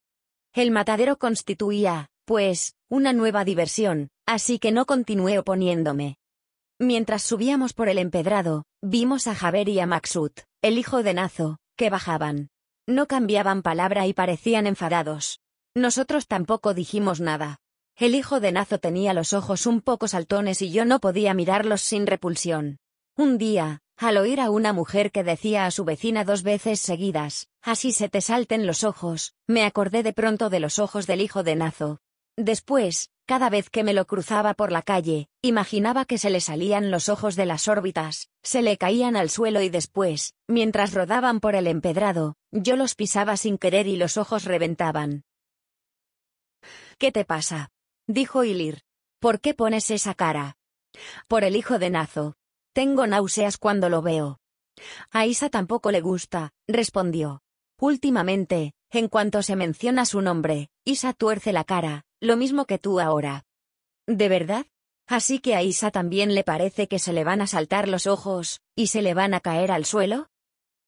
El 0.53 0.71
matadero 0.71 1.19
constituía, 1.19 2.11
pues, 2.25 2.75
una 2.89 3.13
nueva 3.13 3.45
diversión, 3.45 4.11
así 4.29 4.59
que 4.59 4.73
no 4.73 4.85
continué 4.85 5.39
oponiéndome. 5.39 6.19
Mientras 6.79 7.23
subíamos 7.23 7.73
por 7.73 7.89
el 7.89 7.97
empedrado, 7.97 8.67
vimos 8.83 9.27
a 9.27 9.35
Javer 9.35 9.71
y 9.71 9.81
a 9.81 9.87
Maxut, 9.87 10.41
el 10.61 10.77
hijo 10.77 11.03
de 11.03 11.15
Nazo, 11.15 11.57
que 11.77 11.89
bajaban. 11.89 12.51
No 12.87 13.07
cambiaban 13.07 13.63
palabra 13.63 14.07
y 14.07 14.13
parecían 14.13 14.67
enfadados. 14.67 15.41
Nosotros 15.75 16.27
tampoco 16.27 16.75
dijimos 16.75 17.21
nada. 17.23 17.57
El 17.97 18.15
hijo 18.15 18.39
de 18.39 18.53
Nazo 18.53 18.79
tenía 18.79 19.15
los 19.15 19.33
ojos 19.33 19.65
un 19.65 19.81
poco 19.81 20.09
saltones 20.09 20.61
y 20.61 20.71
yo 20.71 20.85
no 20.85 21.01
podía 21.01 21.33
mirarlos 21.33 21.81
sin 21.81 22.07
repulsión. 22.07 22.81
Un 23.17 23.39
día, 23.39 23.81
al 23.97 24.19
oír 24.19 24.43
a 24.43 24.51
una 24.51 24.75
mujer 24.75 25.11
que 25.11 25.25
decía 25.25 25.65
a 25.65 25.71
su 25.71 25.87
vecina 25.87 26.25
dos 26.25 26.43
veces 26.43 26.81
seguidas, 26.81 27.49
así 27.63 27.93
se 27.93 28.11
te 28.11 28.21
salten 28.21 28.67
los 28.67 28.85
ojos, 28.85 29.33
me 29.47 29.65
acordé 29.65 30.03
de 30.03 30.13
pronto 30.13 30.51
de 30.51 30.61
los 30.61 30.79
ojos 30.79 31.07
del 31.07 31.23
hijo 31.23 31.43
de 31.43 31.57
Nazo, 31.57 32.01
Después, 32.39 33.11
cada 33.29 33.51
vez 33.51 33.69
que 33.69 33.85
me 33.85 33.93
lo 33.93 34.07
cruzaba 34.07 34.55
por 34.55 34.73
la 34.73 34.81
calle, 34.81 35.29
imaginaba 35.43 36.07
que 36.07 36.17
se 36.17 36.31
le 36.31 36.41
salían 36.41 36.91
los 36.91 37.11
ojos 37.11 37.37
de 37.37 37.45
las 37.45 37.69
órbitas, 37.69 38.31
se 38.43 38.63
le 38.63 38.79
caían 38.79 39.17
al 39.17 39.29
suelo 39.29 39.61
y 39.61 39.69
después, 39.69 40.35
mientras 40.49 40.95
rodaban 40.95 41.39
por 41.41 41.55
el 41.55 41.67
empedrado, 41.67 42.37
yo 42.53 42.75
los 42.75 42.95
pisaba 42.95 43.37
sin 43.37 43.59
querer 43.59 43.87
y 43.87 43.97
los 43.97 44.17
ojos 44.17 44.45
reventaban. 44.47 45.25
¿Qué 46.97 47.13
te 47.13 47.27
pasa? 47.27 47.69
dijo 48.07 48.45
Ilir. 48.45 48.81
¿Por 49.21 49.41
qué 49.41 49.53
pones 49.53 49.91
esa 49.91 50.15
cara? 50.15 50.57
Por 51.27 51.45
el 51.45 51.55
hijo 51.55 51.79
de 51.79 51.91
Nazo. 51.91 52.35
Tengo 52.73 53.07
náuseas 53.07 53.59
cuando 53.59 53.91
lo 53.91 54.01
veo. 54.01 54.41
A 55.11 55.27
Isa 55.27 55.51
tampoco 55.51 55.91
le 55.91 56.01
gusta, 56.01 56.55
respondió. 56.67 57.43
Últimamente, 57.79 58.73
en 58.91 59.09
cuanto 59.09 59.43
se 59.43 59.57
menciona 59.57 60.05
su 60.05 60.21
nombre, 60.21 60.71
Isa 60.85 61.13
tuerce 61.13 61.53
la 61.53 61.65
cara, 61.65 62.05
lo 62.21 62.37
mismo 62.37 62.65
que 62.65 62.79
tú 62.79 63.01
ahora. 63.01 63.45
¿De 64.07 64.29
verdad? 64.29 64.67
Así 65.07 65.39
que 65.39 65.55
a 65.55 65.63
Isa 65.63 65.91
también 65.91 66.35
le 66.35 66.45
parece 66.45 66.89
que 66.89 66.99
se 66.99 67.13
le 67.13 67.25
van 67.25 67.41
a 67.41 67.47
saltar 67.47 67.89
los 67.89 68.07
ojos, 68.07 68.61
y 68.75 68.89
se 68.89 69.03
le 69.03 69.15
van 69.15 69.35
a 69.35 69.41
caer 69.41 69.71
al 69.71 69.85
suelo? 69.85 70.29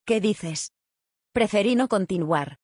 ¿Qué 0.05 0.21
dices? 0.21 0.73
Preferí 1.33 1.75
no 1.75 1.89
continuar. 1.89 2.59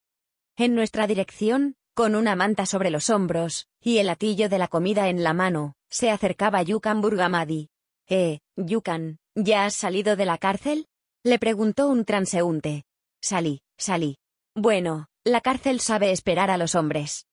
En 0.57 0.75
nuestra 0.75 1.07
dirección, 1.07 1.77
con 1.95 2.15
una 2.15 2.37
manta 2.37 2.67
sobre 2.67 2.91
los 2.91 3.11
hombros, 3.11 3.69
y 3.81 3.99
el 3.99 4.09
atillo 4.09 4.49
de 4.49 4.59
la 4.59 4.69
comida 4.69 5.09
en 5.09 5.23
la 5.23 5.33
mano, 5.33 5.75
se 5.89 6.11
acercaba 6.11 6.63
Yukan 6.63 7.01
Burgamadi. 7.01 7.69
Eh, 8.09 8.41
Yukan, 8.57 9.19
¿ya 9.35 9.65
has 9.65 9.75
salido 9.75 10.17
de 10.17 10.27
la 10.27 10.39
cárcel? 10.39 10.89
Le 11.25 11.39
preguntó 11.39 11.89
un 11.89 12.05
transeúnte. 12.05 12.85
Salí, 13.21 13.63
salí. 13.79 14.19
Bueno, 14.55 15.09
la 15.27 15.41
cárcel 15.41 15.81
sabe 15.81 16.13
esperar 16.13 16.53
a 16.53 16.57
los 16.57 16.77
hombres. 16.77 17.27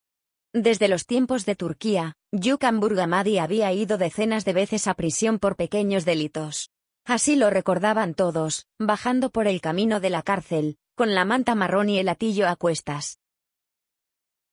Desde 0.51 0.88
los 0.88 1.05
tiempos 1.05 1.45
de 1.45 1.55
Turquía, 1.55 2.15
Yukan 2.31 2.79
Burgamadi 2.79 3.38
había 3.38 3.71
ido 3.71 4.00
decenas 4.00 4.45
de 4.45 4.53
veces 4.53 4.88
a 4.88 4.95
prisión 4.95 5.38
por 5.38 5.55
pequeños 5.55 6.03
delitos. 6.03 6.71
Así 7.05 7.35
lo 7.35 7.51
recordaban 7.51 8.15
todos, 8.15 8.65
bajando 8.79 9.29
por 9.29 9.47
el 9.47 9.62
camino 9.62 10.00
de 10.00 10.09
la 10.09 10.23
cárcel, 10.23 10.77
con 10.95 11.13
la 11.13 11.23
manta 11.23 11.53
marrón 11.53 11.88
y 11.88 12.00
el 12.00 12.09
atillo 12.09 12.47
a 12.47 12.55
cuestas. 12.55 13.19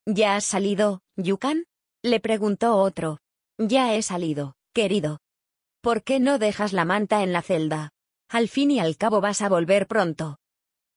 ¿Ya 0.05 0.37
has 0.37 0.45
salido, 0.45 1.01
Yukan? 1.17 1.65
le 2.03 2.21
preguntó 2.21 2.77
otro. 2.77 3.21
Ya 3.57 3.95
he 3.95 4.03
salido, 4.03 4.55
querido. 4.75 5.19
¿Por 5.81 6.03
qué 6.03 6.21
no 6.21 6.39
dejas 6.39 6.75
la 6.75 6.85
manta 6.85 7.23
en 7.23 7.33
la 7.33 7.41
celda? 7.41 7.93
Al 8.29 8.49
fin 8.49 8.71
y 8.71 8.81
al 8.81 8.99
cabo 8.99 9.23
vas 9.23 9.41
a 9.41 9.49
volver 9.49 9.87
pronto. 9.87 10.37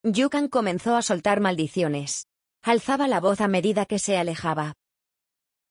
Yukan 0.03 0.49
comenzó 0.49 0.97
a 0.97 1.01
soltar 1.01 1.39
maldiciones. 1.39 2.27
Alzaba 2.65 3.09
la 3.09 3.19
voz 3.19 3.41
a 3.41 3.49
medida 3.49 3.85
que 3.85 3.99
se 3.99 4.17
alejaba. 4.17 4.75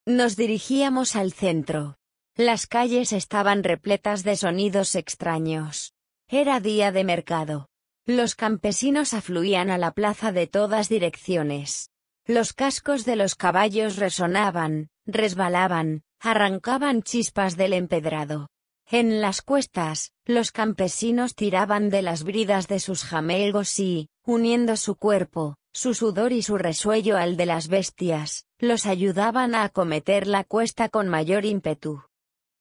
Nos 0.05 0.37
dirigíamos 0.37 1.17
al 1.17 1.33
centro. 1.33 1.97
Las 2.37 2.67
calles 2.67 3.15
estaban 3.15 3.65
repletas 3.65 4.25
de 4.25 4.37
sonidos 4.37 4.95
extraños. 4.95 5.95
Era 6.29 6.61
día 6.61 6.93
de 6.93 7.05
mercado. 7.05 7.71
Los 8.05 8.35
campesinos 8.35 9.15
afluían 9.15 9.71
a 9.71 9.79
la 9.79 9.93
plaza 9.93 10.33
de 10.33 10.47
todas 10.47 10.91
direcciones. 10.91 11.89
Los 12.27 12.53
cascos 12.53 13.07
de 13.07 13.17
los 13.17 13.37
caballos 13.37 13.97
resonaban, 13.97 14.91
resbalaban, 15.07 16.03
arrancaban 16.21 17.03
chispas 17.03 17.57
del 17.57 17.73
empedrado. 17.73 18.51
En 18.87 19.23
las 19.23 19.41
cuestas, 19.41 20.13
los 20.27 20.53
campesinos 20.53 21.37
tiraban 21.37 21.89
de 21.89 22.03
las 22.03 22.23
bridas 22.23 22.69
de 22.69 22.81
sus 22.81 23.03
jamelgos 23.03 23.79
y, 23.79 24.11
uniendo 24.27 24.77
su 24.77 24.97
cuerpo, 24.97 25.57
su 25.75 25.95
sudor 25.95 26.33
y 26.33 26.43
su 26.43 26.59
resuello 26.59 27.17
al 27.17 27.37
de 27.37 27.47
las 27.47 27.69
bestias, 27.69 28.47
los 28.59 28.85
ayudaban 28.87 29.55
a 29.55 29.64
acometer 29.64 30.26
la 30.26 30.45
cuesta 30.45 30.88
con 30.88 31.09
mayor 31.09 31.45
ímpetu. 31.45 32.02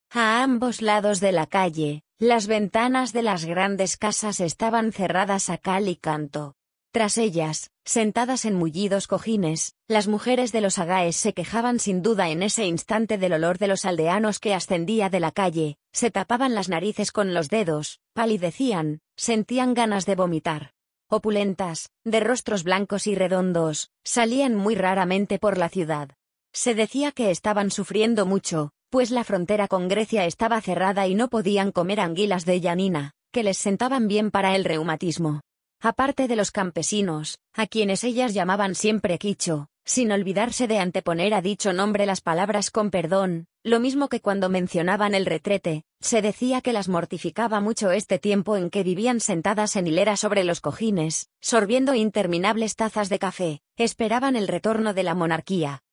A 0.09 0.43
ambos 0.43 0.81
lados 0.81 1.19
de 1.19 1.31
la 1.31 1.45
calle, 1.45 2.03
las 2.19 2.47
ventanas 2.47 3.11
de 3.13 3.23
las 3.23 3.45
grandes 3.45 3.97
casas 3.97 4.39
estaban 4.39 4.93
cerradas 4.93 5.49
a 5.49 5.57
cal 5.57 5.89
y 5.89 5.97
canto. 5.97 6.55
Tras 6.93 7.17
ellas, 7.17 7.71
sentadas 7.85 8.43
en 8.43 8.55
mullidos 8.55 9.07
cojines, 9.07 9.75
las 9.87 10.07
mujeres 10.07 10.51
de 10.51 10.61
los 10.61 10.77
agaes 10.77 11.15
se 11.15 11.33
quejaban 11.33 11.79
sin 11.79 12.01
duda 12.01 12.29
en 12.29 12.43
ese 12.43 12.65
instante 12.65 13.17
del 13.17 13.33
olor 13.33 13.57
de 13.57 13.67
los 13.67 13.85
aldeanos 13.85 14.39
que 14.39 14.53
ascendía 14.53 15.09
de 15.09 15.21
la 15.21 15.31
calle, 15.31 15.77
se 15.93 16.11
tapaban 16.11 16.53
las 16.53 16.67
narices 16.67 17.11
con 17.11 17.33
los 17.33 17.49
dedos, 17.49 17.99
palidecían, 18.13 18.99
sentían 19.15 19.73
ganas 19.73 20.05
de 20.05 20.15
vomitar 20.15 20.73
opulentas, 21.11 21.89
de 22.03 22.19
rostros 22.19 22.63
blancos 22.63 23.07
y 23.07 23.15
redondos, 23.15 23.91
salían 24.03 24.55
muy 24.55 24.75
raramente 24.75 25.39
por 25.39 25.57
la 25.57 25.69
ciudad. 25.69 26.09
Se 26.53 26.75
decía 26.75 27.11
que 27.11 27.31
estaban 27.31 27.71
sufriendo 27.71 28.25
mucho, 28.25 28.71
pues 28.89 29.11
la 29.11 29.23
frontera 29.23 29.67
con 29.67 29.87
Grecia 29.87 30.25
estaba 30.25 30.59
cerrada 30.61 31.07
y 31.07 31.15
no 31.15 31.29
podían 31.29 31.71
comer 31.71 31.99
anguilas 31.99 32.45
de 32.45 32.59
llanina, 32.59 33.11
que 33.31 33.43
les 33.43 33.57
sentaban 33.57 34.07
bien 34.07 34.31
para 34.31 34.55
el 34.55 34.65
reumatismo. 34.65 35.41
Aparte 35.81 36.27
de 36.27 36.35
los 36.35 36.51
campesinos, 36.51 37.39
a 37.53 37.67
quienes 37.67 38.03
ellas 38.03 38.33
llamaban 38.33 38.75
siempre 38.75 39.17
quicho, 39.17 39.67
sin 39.85 40.11
olvidarse 40.11 40.67
de 40.67 40.79
anteponer 40.79 41.33
a 41.33 41.41
dicho 41.41 41.73
nombre 41.73 42.05
las 42.05 42.21
palabras 42.21 42.71
con 42.71 42.91
perdón, 42.91 43.47
lo 43.63 43.79
mismo 43.79 44.09
que 44.09 44.21
cuando 44.21 44.49
mencionaban 44.49 45.13
el 45.13 45.25
retrete, 45.25 45.83
se 45.99 46.21
decía 46.21 46.61
que 46.61 46.73
las 46.73 46.87
mortificaba 46.87 47.59
mucho 47.59 47.91
este 47.91 48.19
tiempo 48.19 48.57
en 48.57 48.69
que 48.69 48.83
vivían 48.83 49.19
sentadas 49.19 49.75
en 49.75 49.87
hilera 49.87 50.17
sobre 50.17 50.43
los 50.43 50.61
cojines, 50.61 51.29
sorbiendo 51.41 51.93
interminables 51.93 52.75
tazas 52.75 53.09
de 53.09 53.19
café, 53.19 53.61
esperaban 53.75 54.35
el 54.35 54.47
retorno 54.47 54.93
de 54.93 55.03
la 55.03 55.15
monarquía. 55.15 55.83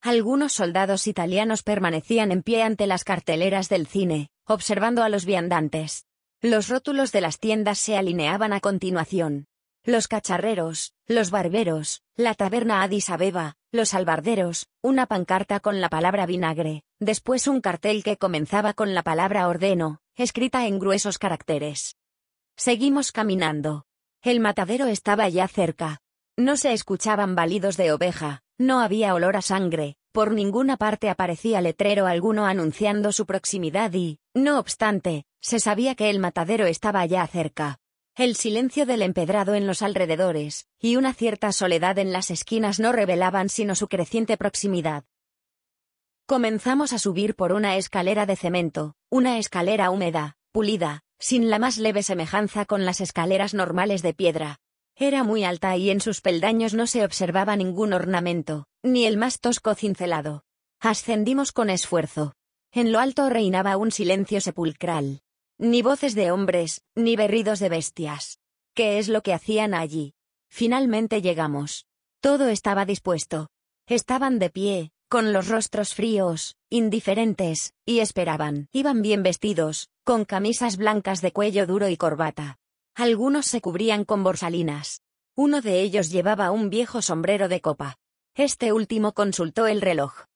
Algunos 0.00 0.52
soldados 0.52 1.08
italianos 1.08 1.64
permanecían 1.64 2.30
en 2.30 2.42
pie 2.42 2.62
ante 2.62 2.86
las 2.86 3.02
carteleras 3.02 3.68
del 3.68 3.86
cine, 3.88 4.30
observando 4.46 5.02
a 5.02 5.08
los 5.08 5.24
viandantes. 5.24 6.06
Los 6.40 6.68
rótulos 6.68 7.10
de 7.10 7.20
las 7.20 7.40
tiendas 7.40 7.78
se 7.78 7.96
alineaban 7.96 8.52
a 8.52 8.60
continuación. 8.60 9.46
Los 9.88 10.06
cacharreros, 10.06 10.92
los 11.06 11.30
barberos, 11.30 12.02
la 12.14 12.34
taberna 12.34 12.82
Addis 12.82 13.08
Abeba, 13.08 13.56
los 13.72 13.94
albarderos, 13.94 14.66
una 14.82 15.06
pancarta 15.06 15.60
con 15.60 15.80
la 15.80 15.88
palabra 15.88 16.26
vinagre, 16.26 16.82
después 17.00 17.46
un 17.46 17.62
cartel 17.62 18.04
que 18.04 18.18
comenzaba 18.18 18.74
con 18.74 18.92
la 18.92 19.02
palabra 19.02 19.48
ordeno, 19.48 20.00
escrita 20.14 20.66
en 20.66 20.78
gruesos 20.78 21.16
caracteres. 21.16 21.96
Seguimos 22.54 23.12
caminando. 23.12 23.86
El 24.20 24.40
matadero 24.40 24.88
estaba 24.88 25.26
ya 25.30 25.48
cerca. 25.48 26.02
No 26.36 26.58
se 26.58 26.74
escuchaban 26.74 27.34
balidos 27.34 27.78
de 27.78 27.90
oveja, 27.90 28.42
no 28.58 28.80
había 28.80 29.14
olor 29.14 29.38
a 29.38 29.40
sangre, 29.40 29.96
por 30.12 30.32
ninguna 30.32 30.76
parte 30.76 31.08
aparecía 31.08 31.62
letrero 31.62 32.06
alguno 32.06 32.44
anunciando 32.44 33.10
su 33.10 33.24
proximidad 33.24 33.90
y, 33.94 34.18
no 34.34 34.58
obstante, 34.58 35.24
se 35.40 35.60
sabía 35.60 35.94
que 35.94 36.10
el 36.10 36.18
matadero 36.18 36.66
estaba 36.66 37.06
ya 37.06 37.26
cerca. 37.26 37.78
El 38.18 38.34
silencio 38.34 38.84
del 38.84 39.02
empedrado 39.02 39.54
en 39.54 39.68
los 39.68 39.80
alrededores, 39.80 40.66
y 40.80 40.96
una 40.96 41.14
cierta 41.14 41.52
soledad 41.52 41.98
en 41.98 42.12
las 42.12 42.32
esquinas 42.32 42.80
no 42.80 42.90
revelaban 42.90 43.48
sino 43.48 43.76
su 43.76 43.86
creciente 43.86 44.36
proximidad. 44.36 45.04
Comenzamos 46.26 46.92
a 46.92 46.98
subir 46.98 47.36
por 47.36 47.52
una 47.52 47.76
escalera 47.76 48.26
de 48.26 48.34
cemento, 48.34 48.96
una 49.08 49.38
escalera 49.38 49.92
húmeda, 49.92 50.34
pulida, 50.50 51.04
sin 51.20 51.48
la 51.48 51.60
más 51.60 51.78
leve 51.78 52.02
semejanza 52.02 52.64
con 52.64 52.84
las 52.84 53.00
escaleras 53.00 53.54
normales 53.54 54.02
de 54.02 54.14
piedra. 54.14 54.58
Era 54.96 55.22
muy 55.22 55.44
alta 55.44 55.76
y 55.76 55.90
en 55.90 56.00
sus 56.00 56.20
peldaños 56.20 56.74
no 56.74 56.88
se 56.88 57.04
observaba 57.04 57.54
ningún 57.54 57.92
ornamento, 57.92 58.66
ni 58.82 59.06
el 59.06 59.16
más 59.16 59.38
tosco 59.38 59.76
cincelado. 59.76 60.42
Ascendimos 60.80 61.52
con 61.52 61.70
esfuerzo. 61.70 62.32
En 62.72 62.90
lo 62.90 62.98
alto 62.98 63.30
reinaba 63.30 63.76
un 63.76 63.92
silencio 63.92 64.40
sepulcral. 64.40 65.20
Ni 65.60 65.82
voces 65.82 66.14
de 66.14 66.30
hombres, 66.30 66.82
ni 66.94 67.16
berridos 67.16 67.58
de 67.58 67.68
bestias. 67.68 68.38
¿Qué 68.74 69.00
es 69.00 69.08
lo 69.08 69.22
que 69.22 69.34
hacían 69.34 69.74
allí? 69.74 70.14
Finalmente 70.48 71.20
llegamos. 71.20 71.86
Todo 72.20 72.46
estaba 72.46 72.84
dispuesto. 72.84 73.48
Estaban 73.88 74.38
de 74.38 74.50
pie, 74.50 74.92
con 75.08 75.32
los 75.32 75.48
rostros 75.48 75.94
fríos, 75.94 76.54
indiferentes, 76.70 77.74
y 77.84 77.98
esperaban. 77.98 78.68
Iban 78.70 79.02
bien 79.02 79.24
vestidos, 79.24 79.88
con 80.04 80.24
camisas 80.24 80.76
blancas 80.76 81.22
de 81.22 81.32
cuello 81.32 81.66
duro 81.66 81.88
y 81.88 81.96
corbata. 81.96 82.58
Algunos 82.94 83.46
se 83.46 83.60
cubrían 83.60 84.04
con 84.04 84.22
borsalinas. 84.22 85.02
Uno 85.34 85.60
de 85.60 85.80
ellos 85.80 86.10
llevaba 86.10 86.52
un 86.52 86.70
viejo 86.70 87.02
sombrero 87.02 87.48
de 87.48 87.60
copa. 87.60 87.96
Este 88.36 88.72
último 88.72 89.12
consultó 89.12 89.66
el 89.66 89.80
reloj. 89.80 90.26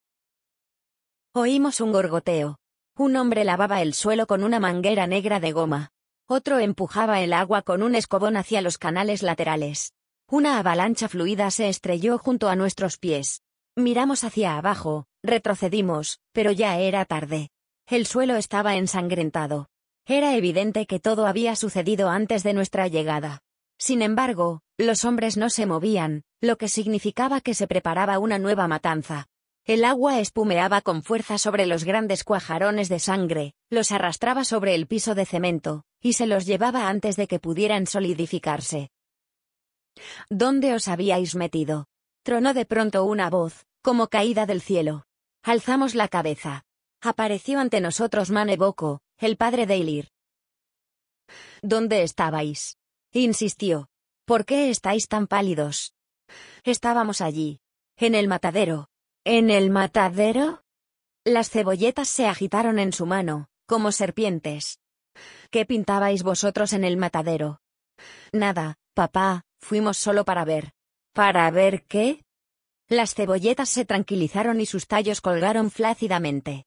Oímos 1.32 1.80
un 1.80 1.92
gorgoteo. 1.92 2.58
Un 2.98 3.16
hombre 3.16 3.44
lavaba 3.44 3.80
el 3.80 3.94
suelo 3.94 4.26
con 4.26 4.44
una 4.44 4.60
manguera 4.60 5.06
negra 5.06 5.40
de 5.40 5.52
goma. 5.52 5.92
Otro 6.28 6.58
empujaba 6.58 7.22
el 7.22 7.32
agua 7.32 7.62
con 7.62 7.82
un 7.82 7.94
escobón 7.94 8.36
hacia 8.36 8.60
los 8.60 8.76
canales 8.76 9.22
laterales. 9.22 9.94
Una 10.28 10.58
avalancha 10.58 11.08
fluida 11.08 11.50
se 11.50 11.70
estrelló 11.70 12.18
junto 12.18 12.50
a 12.50 12.56
nuestros 12.56 12.98
pies. 12.98 13.40
Miramos 13.76 14.24
hacia 14.24 14.58
abajo, 14.58 15.06
retrocedimos, 15.22 16.20
pero 16.32 16.52
ya 16.52 16.78
era 16.78 17.06
tarde. 17.06 17.48
El 17.86 18.04
suelo 18.06 18.36
estaba 18.36 18.76
ensangrentado. 18.76 19.68
Era 20.06 20.36
evidente 20.36 20.84
que 20.84 21.00
todo 21.00 21.26
había 21.26 21.56
sucedido 21.56 22.10
antes 22.10 22.42
de 22.42 22.52
nuestra 22.52 22.88
llegada. 22.88 23.40
Sin 23.78 24.02
embargo, 24.02 24.60
los 24.76 25.06
hombres 25.06 25.38
no 25.38 25.48
se 25.48 25.64
movían, 25.64 26.24
lo 26.42 26.58
que 26.58 26.68
significaba 26.68 27.40
que 27.40 27.54
se 27.54 27.66
preparaba 27.66 28.18
una 28.18 28.38
nueva 28.38 28.68
matanza. 28.68 29.28
El 29.64 29.84
agua 29.84 30.18
espumeaba 30.18 30.80
con 30.80 31.04
fuerza 31.04 31.38
sobre 31.38 31.66
los 31.66 31.84
grandes 31.84 32.24
cuajarones 32.24 32.88
de 32.88 32.98
sangre, 32.98 33.54
los 33.70 33.92
arrastraba 33.92 34.44
sobre 34.44 34.74
el 34.74 34.88
piso 34.88 35.14
de 35.14 35.24
cemento, 35.24 35.84
y 36.00 36.14
se 36.14 36.26
los 36.26 36.46
llevaba 36.46 36.88
antes 36.88 37.14
de 37.14 37.28
que 37.28 37.38
pudieran 37.38 37.86
solidificarse. 37.86 38.90
¿Dónde 40.30 40.74
os 40.74 40.88
habíais 40.88 41.36
metido? 41.36 41.86
Tronó 42.24 42.54
de 42.54 42.66
pronto 42.66 43.04
una 43.04 43.30
voz, 43.30 43.64
como 43.82 44.08
caída 44.08 44.46
del 44.46 44.62
cielo. 44.62 45.04
Alzamos 45.44 45.94
la 45.94 46.08
cabeza. 46.08 46.64
Apareció 47.00 47.60
ante 47.60 47.80
nosotros 47.80 48.30
Maneboco, 48.30 49.00
el 49.18 49.36
padre 49.36 49.66
de 49.66 49.76
Ilir. 49.76 50.08
¿Dónde 51.62 52.02
estabais? 52.02 52.78
insistió. 53.12 53.88
¿Por 54.24 54.44
qué 54.44 54.70
estáis 54.70 55.06
tan 55.06 55.28
pálidos? 55.28 55.94
Estábamos 56.64 57.20
allí. 57.20 57.60
En 57.96 58.14
el 58.14 58.26
matadero. 58.26 58.88
¿En 59.24 59.50
el 59.50 59.70
matadero? 59.70 60.64
Las 61.24 61.48
cebolletas 61.48 62.08
se 62.08 62.26
agitaron 62.26 62.80
en 62.80 62.92
su 62.92 63.06
mano, 63.06 63.46
como 63.66 63.92
serpientes. 63.92 64.80
¿Qué 65.52 65.64
pintabais 65.64 66.24
vosotros 66.24 66.72
en 66.72 66.82
el 66.82 66.96
matadero? 66.96 67.60
Nada, 68.32 68.78
papá, 68.94 69.44
fuimos 69.60 69.96
solo 69.96 70.24
para 70.24 70.44
ver. 70.44 70.72
¿Para 71.12 71.48
ver 71.52 71.84
qué? 71.84 72.24
Las 72.88 73.14
cebolletas 73.14 73.68
se 73.68 73.84
tranquilizaron 73.84 74.60
y 74.60 74.66
sus 74.66 74.88
tallos 74.88 75.20
colgaron 75.20 75.70
flácidamente. 75.70 76.66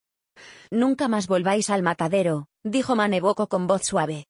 Nunca 0.71 1.09
más 1.09 1.27
volváis 1.27 1.69
al 1.69 1.83
matadero, 1.83 2.47
dijo 2.63 2.95
Maneboco 2.95 3.49
con 3.49 3.67
voz 3.67 3.83
suave. 3.83 4.27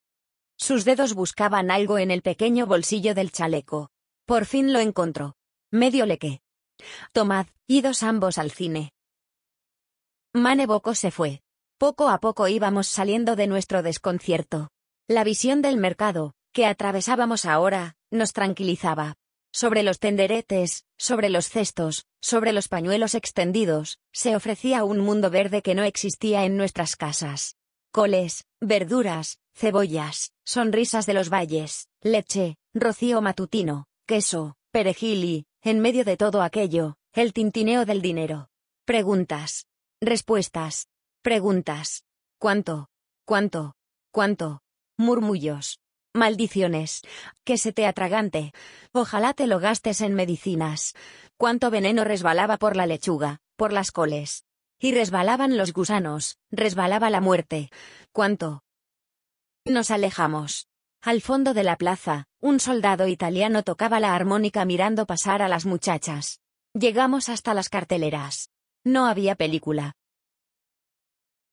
Sus 0.58 0.84
dedos 0.84 1.14
buscaban 1.14 1.70
algo 1.70 2.00
en 2.00 2.10
el 2.10 2.24
pequeño 2.24 2.66
bolsillo 2.66 3.14
del 3.14 3.32
chaleco. 3.32 3.92
Por 4.26 4.46
fin 4.46 4.74
lo 4.74 4.80
encontró. 4.80 5.36
Medio 5.70 6.08
leque. 6.08 6.42
Tomad, 7.12 7.48
idos 7.68 8.04
ambos 8.04 8.38
al 8.38 8.52
cine. 8.52 8.94
Maneboco 10.34 10.96
se 10.96 11.12
fue. 11.12 11.42
Poco 11.78 12.10
a 12.10 12.20
poco 12.20 12.48
íbamos 12.48 12.88
saliendo 12.88 13.36
de 13.36 13.48
nuestro 13.48 13.84
desconcierto. 13.84 14.70
La 15.08 15.24
visión 15.24 15.62
del 15.62 15.78
mercado, 15.78 16.34
que 16.52 16.66
atravesábamos 16.66 17.46
ahora, 17.46 17.96
nos 18.12 18.34
tranquilizaba. 18.34 19.16
Sobre 19.54 19.84
los 19.84 20.00
tenderetes, 20.00 20.84
sobre 20.98 21.30
los 21.30 21.48
cestos, 21.48 22.06
sobre 22.22 22.52
los 22.52 22.68
pañuelos 22.68 23.16
extendidos, 23.16 24.00
se 24.12 24.36
ofrecía 24.36 24.84
un 24.84 25.00
mundo 25.00 25.30
verde 25.30 25.62
que 25.62 25.76
no 25.76 25.84
existía 25.84 26.44
en 26.44 26.58
nuestras 26.58 26.96
casas. 26.96 27.56
Coles, 27.92 28.44
verduras, 28.60 29.40
cebollas, 29.54 30.34
sonrisas 30.44 31.06
de 31.06 31.14
los 31.14 31.30
valles, 31.30 31.88
leche, 32.02 32.58
rocío 32.74 33.22
matutino, 33.22 33.86
queso, 34.06 34.58
perejil 34.72 35.24
y, 35.24 35.46
en 35.66 35.80
medio 35.80 36.06
de 36.06 36.16
todo 36.16 36.44
aquello, 36.44 36.96
el 37.12 37.34
tintineo 37.34 37.86
del 37.86 38.00
dinero. 38.00 38.50
Preguntas. 38.86 39.66
Respuestas. 40.00 40.90
Preguntas. 41.24 42.04
¿Cuánto? 42.38 42.90
¿Cuánto? 43.26 43.74
¿Cuánto? 44.12 44.62
Murmullos. 44.96 45.80
Maldiciones. 46.14 47.02
Que 47.44 47.58
se 47.58 47.74
te 47.74 47.88
atragante. 47.88 48.54
Ojalá 48.94 49.34
te 49.34 49.48
lo 49.48 49.60
gastes 49.60 50.02
en 50.02 50.14
medicinas. 50.14 50.94
Cuánto 51.36 51.72
veneno 51.72 52.04
resbalaba 52.04 52.58
por 52.58 52.76
la 52.76 52.86
lechuga, 52.86 53.40
por 53.56 53.74
las 53.74 53.92
coles. 53.92 54.46
Y 54.80 54.94
resbalaban 54.94 55.58
los 55.58 55.74
gusanos, 55.74 56.38
resbalaba 56.52 57.10
la 57.10 57.22
muerte. 57.22 57.72
Cuánto. 58.12 58.62
Nos 59.66 59.90
alejamos. 59.90 60.68
Al 61.06 61.22
fondo 61.22 61.54
de 61.54 61.64
la 61.64 61.76
plaza, 61.76 62.26
un 62.42 62.60
soldado 62.60 63.06
italiano 63.06 63.62
tocaba 63.62 64.00
la 64.00 64.16
armónica 64.16 64.66
mirando 64.66 65.06
pasar 65.06 65.44
a 65.44 65.48
las 65.48 65.68
muchachas. 65.68 66.40
Llegamos 66.74 67.30
hasta 67.30 67.54
las 67.54 67.70
carteleras. 67.70 68.50
No 68.84 69.06
había 69.06 69.36
película. 69.36 69.94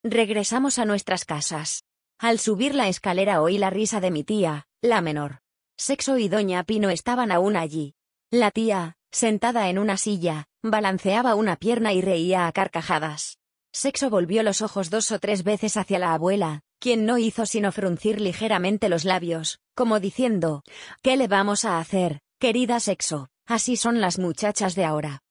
Regresamos 0.02 0.78
a 0.78 0.86
nuestras 0.86 1.26
casas. 1.26 1.84
Al 2.18 2.38
subir 2.38 2.74
la 2.74 2.88
escalera 2.88 3.42
oí 3.42 3.58
la 3.58 3.68
risa 3.68 4.00
de 4.00 4.10
mi 4.10 4.24
tía, 4.24 4.68
la 4.80 5.02
menor. 5.02 5.40
Sexo 5.76 6.16
y 6.16 6.30
Doña 6.30 6.64
Pino 6.64 6.88
estaban 6.88 7.30
aún 7.30 7.54
allí. 7.54 7.94
La 8.30 8.52
tía, 8.52 8.96
sentada 9.10 9.68
en 9.68 9.78
una 9.78 9.98
silla, 9.98 10.46
balanceaba 10.62 11.34
una 11.34 11.56
pierna 11.56 11.92
y 11.92 12.00
reía 12.00 12.46
a 12.46 12.52
carcajadas. 12.52 13.36
Sexo 13.70 14.08
volvió 14.08 14.42
los 14.44 14.62
ojos 14.62 14.88
dos 14.88 15.12
o 15.12 15.18
tres 15.18 15.44
veces 15.44 15.76
hacia 15.76 15.98
la 15.98 16.14
abuela, 16.14 16.62
quien 16.82 17.06
no 17.06 17.16
hizo 17.16 17.46
sino 17.46 17.70
fruncir 17.70 18.20
ligeramente 18.20 18.88
los 18.88 19.04
labios, 19.04 19.60
como 19.76 20.00
diciendo, 20.00 20.64
¿qué 21.00 21.16
le 21.16 21.28
vamos 21.28 21.64
a 21.64 21.78
hacer, 21.78 22.18
querida 22.40 22.80
Sexo? 22.80 23.28
Así 23.46 23.76
son 23.76 24.00
las 24.00 24.18
muchachas 24.18 24.74
de 24.74 24.84
ahora. 24.84 25.22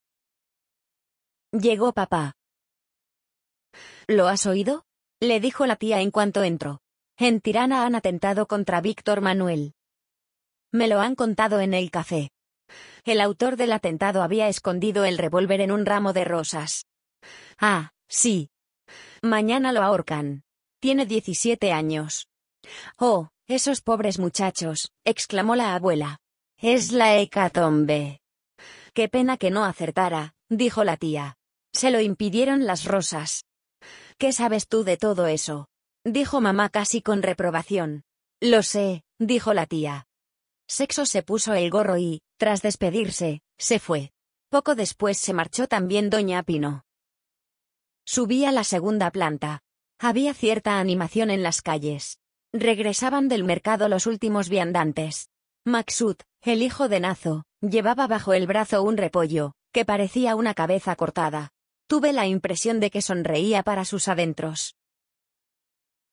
Llegó 1.52 1.92
papá. 1.92 2.36
¿Lo 4.08 4.30
has 4.30 4.46
oído? 4.46 4.86
le 5.20 5.42
dijo 5.42 5.66
la 5.66 5.76
tía 5.76 6.00
en 6.00 6.10
cuanto 6.10 6.42
entró. 6.44 6.80
En 7.18 7.42
Tirana 7.42 7.86
han 7.86 7.96
atentado 7.96 8.48
contra 8.48 8.80
Víctor 8.80 9.20
Manuel. 9.20 9.74
Me 10.72 10.88
lo 10.88 11.02
han 11.02 11.16
contado 11.16 11.60
en 11.60 11.74
el 11.74 11.92
café. 11.92 12.32
El 13.04 13.20
autor 13.20 13.58
del 13.58 13.74
atentado 13.74 14.24
había 14.24 14.48
escondido 14.48 15.04
el 15.04 15.18
revólver 15.18 15.60
en 15.60 15.74
un 15.74 15.86
ramo 15.86 16.14
de 16.14 16.24
rosas. 16.24 16.86
Ah, 17.60 17.92
sí. 18.08 18.50
Mañana 19.22 19.74
lo 19.74 19.84
ahorcan. 19.84 20.46
Tiene 20.82 21.06
17 21.06 21.72
años. 21.72 22.28
Oh, 22.98 23.30
esos 23.48 23.82
pobres 23.82 24.18
muchachos, 24.18 24.92
exclamó 25.06 25.56
la 25.56 25.76
abuela. 25.76 26.18
Es 26.58 26.92
la 26.92 27.20
hecatombe. 27.20 28.20
Qué 28.96 29.08
pena 29.08 29.38
que 29.38 29.52
no 29.52 29.64
acertara, 29.64 30.34
dijo 30.50 30.84
la 30.84 30.98
tía. 30.98 31.38
Se 31.72 31.92
lo 31.92 32.02
impidieron 32.02 32.66
las 32.66 32.86
rosas. 32.86 33.46
¿Qué 34.18 34.34
sabes 34.34 34.68
tú 34.68 34.84
de 34.84 34.98
todo 34.98 35.28
eso? 35.28 35.68
dijo 36.04 36.42
mamá 36.42 36.70
casi 36.70 37.04
con 37.04 37.22
reprobación. 37.22 38.02
Lo 38.40 38.64
sé, 38.64 39.04
dijo 39.20 39.54
la 39.54 39.68
tía. 39.68 40.08
Sexo 40.68 41.06
se 41.06 41.22
puso 41.22 41.54
el 41.54 41.70
gorro 41.70 42.00
y, 42.00 42.24
tras 42.38 42.64
despedirse, 42.64 43.44
se 43.60 43.78
fue. 43.78 44.14
Poco 44.50 44.74
después 44.74 45.20
se 45.20 45.34
marchó 45.34 45.68
también 45.68 46.10
doña 46.10 46.42
Pino. 46.42 46.86
Subí 48.04 48.46
a 48.46 48.52
la 48.52 48.64
segunda 48.64 49.12
planta. 49.12 49.62
Había 50.04 50.34
cierta 50.34 50.80
animación 50.80 51.30
en 51.30 51.44
las 51.44 51.62
calles. 51.62 52.18
Regresaban 52.52 53.28
del 53.28 53.44
mercado 53.44 53.88
los 53.88 54.08
últimos 54.08 54.50
viandantes. 54.50 55.30
Maxud, 55.64 56.16
el 56.42 56.64
hijo 56.64 56.90
de 56.90 57.00
Nazo, 57.00 57.44
llevaba 57.62 58.08
bajo 58.08 58.34
el 58.34 58.48
brazo 58.48 58.82
un 58.82 58.98
repollo, 58.98 59.54
que 59.72 59.86
parecía 59.86 60.36
una 60.36 60.56
cabeza 60.56 60.96
cortada. 60.96 61.52
Tuve 61.86 62.14
la 62.14 62.26
impresión 62.26 62.80
de 62.80 62.90
que 62.90 63.04
sonreía 63.04 63.62
para 63.62 63.86
sus 63.86 64.08
adentros. 64.08 64.76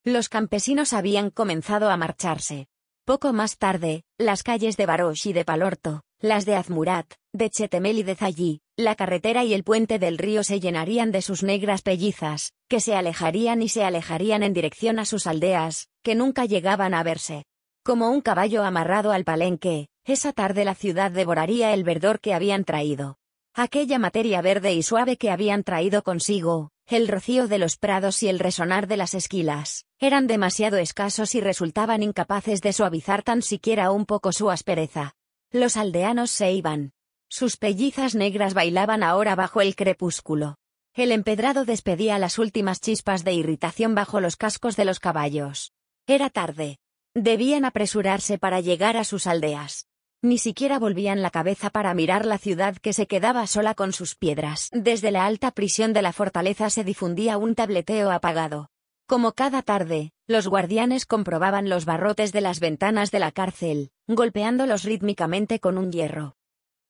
Los 0.03 0.29
campesinos 0.29 0.93
habían 0.93 1.31
comenzado 1.31 1.89
a 1.89 1.97
marcharse. 1.97 2.67
Poco 3.05 3.33
más 3.33 3.57
tarde, 3.57 4.03
las 4.19 4.43
calles 4.43 4.77
de 4.77 4.85
Barosh 4.85 5.29
y 5.29 5.33
de 5.33 5.45
Palorto, 5.45 6.03
las 6.19 6.45
de 6.45 6.55
Azmurat, 6.55 7.11
de 7.33 7.49
Chetemel 7.49 7.97
y 7.97 8.03
de 8.03 8.15
Zallí, 8.15 8.61
la 8.79 8.95
carretera 8.95 9.43
y 9.43 9.53
el 9.53 9.65
puente 9.65 9.99
del 9.99 10.17
río 10.17 10.41
se 10.41 10.61
llenarían 10.61 11.11
de 11.11 11.21
sus 11.21 11.43
negras 11.43 11.81
pellizas, 11.81 12.53
que 12.69 12.79
se 12.79 12.95
alejarían 12.95 13.61
y 13.61 13.67
se 13.67 13.83
alejarían 13.83 14.41
en 14.41 14.53
dirección 14.53 14.99
a 14.99 15.05
sus 15.05 15.27
aldeas, 15.27 15.89
que 16.01 16.15
nunca 16.15 16.45
llegaban 16.45 16.93
a 16.93 17.03
verse. 17.03 17.43
Como 17.83 18.09
un 18.09 18.21
caballo 18.21 18.63
amarrado 18.63 19.11
al 19.11 19.25
palenque, 19.25 19.89
esa 20.05 20.31
tarde 20.31 20.63
la 20.63 20.75
ciudad 20.75 21.11
devoraría 21.11 21.73
el 21.73 21.83
verdor 21.83 22.21
que 22.21 22.33
habían 22.33 22.63
traído. 22.63 23.17
Aquella 23.53 23.99
materia 23.99 24.41
verde 24.41 24.73
y 24.73 24.81
suave 24.81 25.17
que 25.17 25.29
habían 25.29 25.63
traído 25.65 26.01
consigo, 26.01 26.69
el 26.87 27.09
rocío 27.09 27.49
de 27.49 27.57
los 27.57 27.75
prados 27.75 28.23
y 28.23 28.29
el 28.29 28.39
resonar 28.39 28.87
de 28.87 28.95
las 28.95 29.13
esquilas, 29.13 29.83
eran 29.99 30.25
demasiado 30.25 30.77
escasos 30.77 31.35
y 31.35 31.41
resultaban 31.41 32.01
incapaces 32.01 32.61
de 32.61 32.71
suavizar 32.71 33.23
tan 33.23 33.41
siquiera 33.41 33.91
un 33.91 34.05
poco 34.05 34.31
su 34.31 34.49
aspereza. 34.49 35.15
Los 35.51 35.75
aldeanos 35.75 36.31
se 36.31 36.53
iban. 36.53 36.93
Sus 37.31 37.57
pellizas 37.57 38.15
negras 38.15 38.55
bailaban 38.55 39.03
ahora 39.03 39.35
bajo 39.35 39.61
el 39.61 39.75
crepúsculo. 39.75 40.55
El 40.95 41.11
empedrado 41.11 41.63
despedía 41.63 42.17
las 42.17 42.39
últimas 42.39 42.81
chispas 42.81 43.23
de 43.23 43.33
irritación 43.33 43.93
bajo 43.93 44.19
los 44.19 44.35
cascos 44.35 44.75
de 44.75 44.85
los 44.85 44.99
caballos. 44.99 45.71
Era 46.07 46.31
tarde. 46.31 46.79
Debían 47.13 47.65
apresurarse 47.65 48.39
para 48.39 48.61
llegar 48.61 48.97
a 48.97 49.03
sus 49.03 49.27
aldeas. 49.27 49.85
Ni 50.23 50.39
siquiera 50.39 50.79
volvían 50.79 51.21
la 51.21 51.29
cabeza 51.29 51.69
para 51.69 51.93
mirar 51.93 52.25
la 52.25 52.39
ciudad 52.39 52.75
que 52.77 52.93
se 52.93 53.05
quedaba 53.05 53.45
sola 53.45 53.75
con 53.75 53.93
sus 53.93 54.15
piedras. 54.15 54.69
Desde 54.73 55.11
la 55.11 55.27
alta 55.27 55.51
prisión 55.51 55.93
de 55.93 56.01
la 56.01 56.13
fortaleza 56.13 56.71
se 56.71 56.83
difundía 56.83 57.37
un 57.37 57.53
tableteo 57.53 58.09
apagado. 58.09 58.69
Como 59.05 59.33
cada 59.33 59.61
tarde, 59.61 60.11
los 60.27 60.47
guardianes 60.47 61.05
comprobaban 61.05 61.69
los 61.69 61.85
barrotes 61.85 62.31
de 62.31 62.41
las 62.41 62.59
ventanas 62.59 63.11
de 63.11 63.19
la 63.19 63.31
cárcel, 63.31 63.91
golpeándolos 64.07 64.83
rítmicamente 64.83 65.59
con 65.59 65.77
un 65.77 65.91
hierro. 65.91 66.38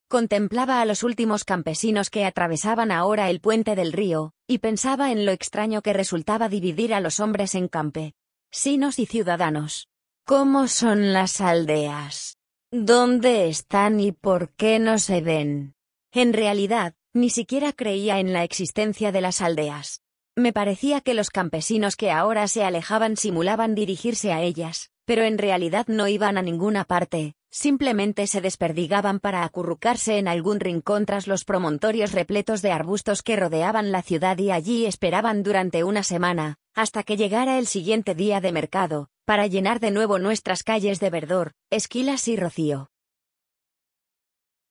Contemplaba 0.09 0.81
a 0.81 0.85
los 0.85 1.03
últimos 1.03 1.43
campesinos 1.43 2.09
que 2.09 2.25
atravesaban 2.25 2.91
ahora 2.91 3.29
el 3.29 3.41
puente 3.41 3.75
del 3.75 3.93
río, 3.93 4.33
y 4.47 4.57
pensaba 4.57 5.11
en 5.11 5.23
lo 5.23 5.31
extraño 5.31 5.83
que 5.83 5.93
resultaba 5.93 6.49
dividir 6.49 6.95
a 6.95 6.99
los 6.99 7.19
hombres 7.19 7.53
en 7.53 7.67
campe. 7.67 8.15
Sinos 8.51 8.97
y 8.97 9.05
ciudadanos. 9.05 9.87
¿Cómo 10.25 10.67
son 10.67 11.13
las 11.13 11.41
aldeas? 11.41 12.37
¿Dónde 12.71 13.49
están 13.49 13.99
y 13.99 14.11
por 14.11 14.49
qué 14.55 14.79
no 14.79 14.97
se 14.97 15.21
ven? 15.21 15.75
En 16.11 16.33
realidad, 16.33 16.95
ni 17.13 17.29
siquiera 17.29 17.71
creía 17.71 18.19
en 18.19 18.33
la 18.33 18.43
existencia 18.43 19.11
de 19.11 19.21
las 19.21 19.41
aldeas. 19.41 20.01
Me 20.35 20.53
parecía 20.53 21.01
que 21.01 21.13
los 21.13 21.29
campesinos 21.29 21.95
que 21.95 22.09
ahora 22.09 22.47
se 22.47 22.63
alejaban 22.63 23.15
simulaban 23.15 23.75
dirigirse 23.75 24.33
a 24.33 24.41
ellas, 24.41 24.89
pero 25.05 25.21
en 25.21 25.37
realidad 25.37 25.85
no 25.87 26.07
iban 26.07 26.39
a 26.39 26.41
ninguna 26.41 26.83
parte, 26.83 27.35
simplemente 27.51 28.27
se 28.27 28.41
desperdigaban 28.41 29.19
para 29.19 29.43
acurrucarse 29.43 30.17
en 30.17 30.27
algún 30.27 30.59
rincón 30.59 31.05
tras 31.05 31.27
los 31.27 31.45
promontorios 31.45 32.11
repletos 32.11 32.61
de 32.61 32.71
arbustos 32.71 33.21
que 33.23 33.35
rodeaban 33.35 33.91
la 33.91 34.01
ciudad 34.01 34.37
y 34.37 34.51
allí 34.51 34.85
esperaban 34.85 35.43
durante 35.43 35.83
una 35.83 36.03
semana, 36.03 36.57
hasta 36.73 37.03
que 37.03 37.17
llegara 37.17 37.57
el 37.57 37.67
siguiente 37.67 38.15
día 38.15 38.41
de 38.41 38.51
mercado, 38.51 39.09
para 39.25 39.47
llenar 39.47 39.79
de 39.79 39.91
nuevo 39.91 40.19
nuestras 40.19 40.63
calles 40.63 40.99
de 40.99 41.09
verdor, 41.09 41.53
esquilas 41.69 42.27
y 42.27 42.35
rocío. 42.35 42.89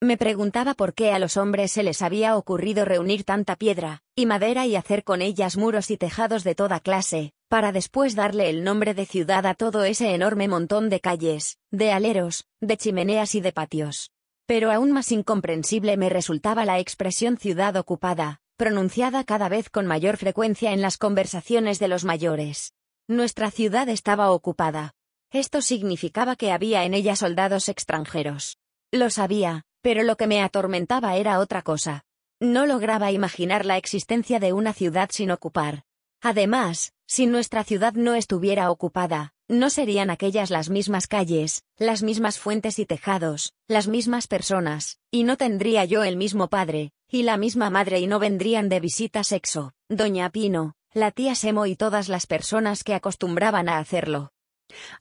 Me 0.00 0.16
preguntaba 0.16 0.74
por 0.74 0.94
qué 0.94 1.10
a 1.10 1.18
los 1.18 1.36
hombres 1.36 1.72
se 1.72 1.82
les 1.82 2.02
había 2.02 2.36
ocurrido 2.36 2.84
reunir 2.84 3.24
tanta 3.24 3.56
piedra, 3.56 4.02
y 4.14 4.26
madera 4.26 4.64
y 4.64 4.76
hacer 4.76 5.02
con 5.02 5.22
ellas 5.22 5.56
muros 5.56 5.90
y 5.90 5.96
tejados 5.96 6.44
de 6.44 6.54
toda 6.54 6.78
clase, 6.78 7.32
para 7.48 7.72
después 7.72 8.14
darle 8.14 8.50
el 8.50 8.62
nombre 8.62 8.94
de 8.94 9.06
ciudad 9.06 9.46
a 9.46 9.54
todo 9.54 9.84
ese 9.84 10.14
enorme 10.14 10.48
montón 10.48 10.90
de 10.90 11.00
calles, 11.00 11.58
de 11.70 11.92
aleros, 11.92 12.44
de 12.60 12.76
chimeneas 12.76 13.34
y 13.34 13.40
de 13.40 13.52
patios. 13.52 14.10
Pero 14.46 14.70
aún 14.70 14.92
más 14.92 15.10
incomprensible 15.12 15.96
me 15.96 16.08
resultaba 16.08 16.64
la 16.64 16.78
expresión 16.78 17.38
ciudad 17.38 17.76
ocupada, 17.76 18.40
pronunciada 18.56 19.24
cada 19.24 19.48
vez 19.48 19.70
con 19.70 19.86
mayor 19.86 20.16
frecuencia 20.16 20.72
en 20.72 20.82
las 20.82 20.98
conversaciones 20.98 21.78
de 21.78 21.88
los 21.88 22.04
mayores. 22.04 22.74
Nuestra 23.08 23.50
ciudad 23.50 23.88
estaba 23.88 24.30
ocupada. 24.30 24.92
Esto 25.30 25.62
significaba 25.62 26.36
que 26.36 26.52
había 26.52 26.84
en 26.84 26.94
ella 26.94 27.16
soldados 27.16 27.68
extranjeros. 27.68 28.58
Lo 28.92 29.10
sabía, 29.10 29.64
pero 29.80 30.02
lo 30.02 30.16
que 30.16 30.26
me 30.26 30.42
atormentaba 30.42 31.16
era 31.16 31.38
otra 31.38 31.62
cosa. 31.62 32.04
No 32.40 32.66
lograba 32.66 33.10
imaginar 33.12 33.66
la 33.66 33.76
existencia 33.76 34.38
de 34.40 34.52
una 34.52 34.72
ciudad 34.72 35.10
sin 35.12 35.30
ocupar. 35.30 35.84
Además, 36.20 36.92
si 37.06 37.26
nuestra 37.26 37.64
ciudad 37.64 37.94
no 37.94 38.14
estuviera 38.14 38.70
ocupada, 38.70 39.32
no 39.48 39.70
serían 39.70 40.10
aquellas 40.10 40.50
las 40.50 40.68
mismas 40.68 41.06
calles, 41.06 41.62
las 41.78 42.02
mismas 42.02 42.38
fuentes 42.38 42.78
y 42.78 42.86
tejados, 42.86 43.54
las 43.66 43.88
mismas 43.88 44.26
personas, 44.26 44.98
y 45.10 45.24
no 45.24 45.36
tendría 45.36 45.84
yo 45.84 46.04
el 46.04 46.16
mismo 46.16 46.48
padre, 46.48 46.92
y 47.08 47.22
la 47.22 47.36
misma 47.38 47.70
madre 47.70 48.00
y 48.00 48.06
no 48.06 48.18
vendrían 48.18 48.68
de 48.68 48.80
visita 48.80 49.24
sexo, 49.24 49.72
doña 49.88 50.28
Pino, 50.30 50.74
la 50.92 51.12
tía 51.12 51.34
Semo 51.34 51.66
y 51.66 51.76
todas 51.76 52.08
las 52.08 52.26
personas 52.26 52.84
que 52.84 52.94
acostumbraban 52.94 53.68
a 53.68 53.78
hacerlo. 53.78 54.32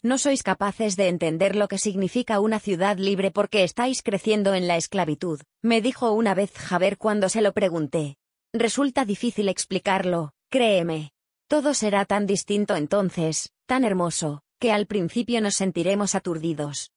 No 0.01 0.17
sois 0.17 0.43
capaces 0.43 0.95
de 0.95 1.09
entender 1.09 1.57
lo 1.57 1.67
que 1.67 1.77
significa 1.77 2.39
una 2.39 2.59
ciudad 2.59 2.97
libre 2.97 3.31
porque 3.31 3.65
estáis 3.65 4.01
creciendo 4.01 4.53
en 4.53 4.67
la 4.67 4.77
esclavitud, 4.77 5.41
me 5.61 5.81
dijo 5.81 6.11
una 6.11 6.33
vez 6.33 6.53
Javer 6.53 6.97
cuando 6.97 7.27
se 7.27 7.41
lo 7.41 7.51
pregunté. 7.51 8.15
Resulta 8.53 9.03
difícil 9.03 9.49
explicarlo, 9.49 10.31
créeme. 10.49 11.11
Todo 11.47 11.73
será 11.73 12.05
tan 12.05 12.25
distinto 12.25 12.75
entonces, 12.75 13.53
tan 13.65 13.83
hermoso, 13.83 14.41
que 14.59 14.71
al 14.71 14.85
principio 14.85 15.41
nos 15.41 15.55
sentiremos 15.55 16.15
aturdidos. 16.15 16.91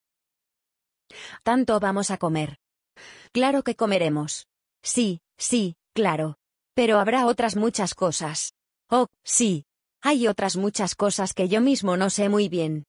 Tanto 1.43 1.79
vamos 1.81 2.11
a 2.11 2.19
comer. 2.19 2.59
Claro 3.33 3.63
que 3.63 3.77
comeremos. 3.77 4.47
Sí, 4.83 5.21
sí, 5.37 5.77
claro. 5.95 6.37
Pero 6.75 6.99
habrá 6.99 7.27
otras 7.27 7.57
muchas 7.57 7.95
cosas. 7.95 8.55
Oh, 8.89 9.07
sí. 9.25 9.65
Hay 10.03 10.27
otras 10.27 10.57
muchas 10.57 10.95
cosas 10.95 11.35
que 11.35 11.49
yo 11.49 11.61
mismo 11.61 11.97
no 11.97 12.11
sé 12.11 12.29
muy 12.29 12.49
bien. 12.49 12.87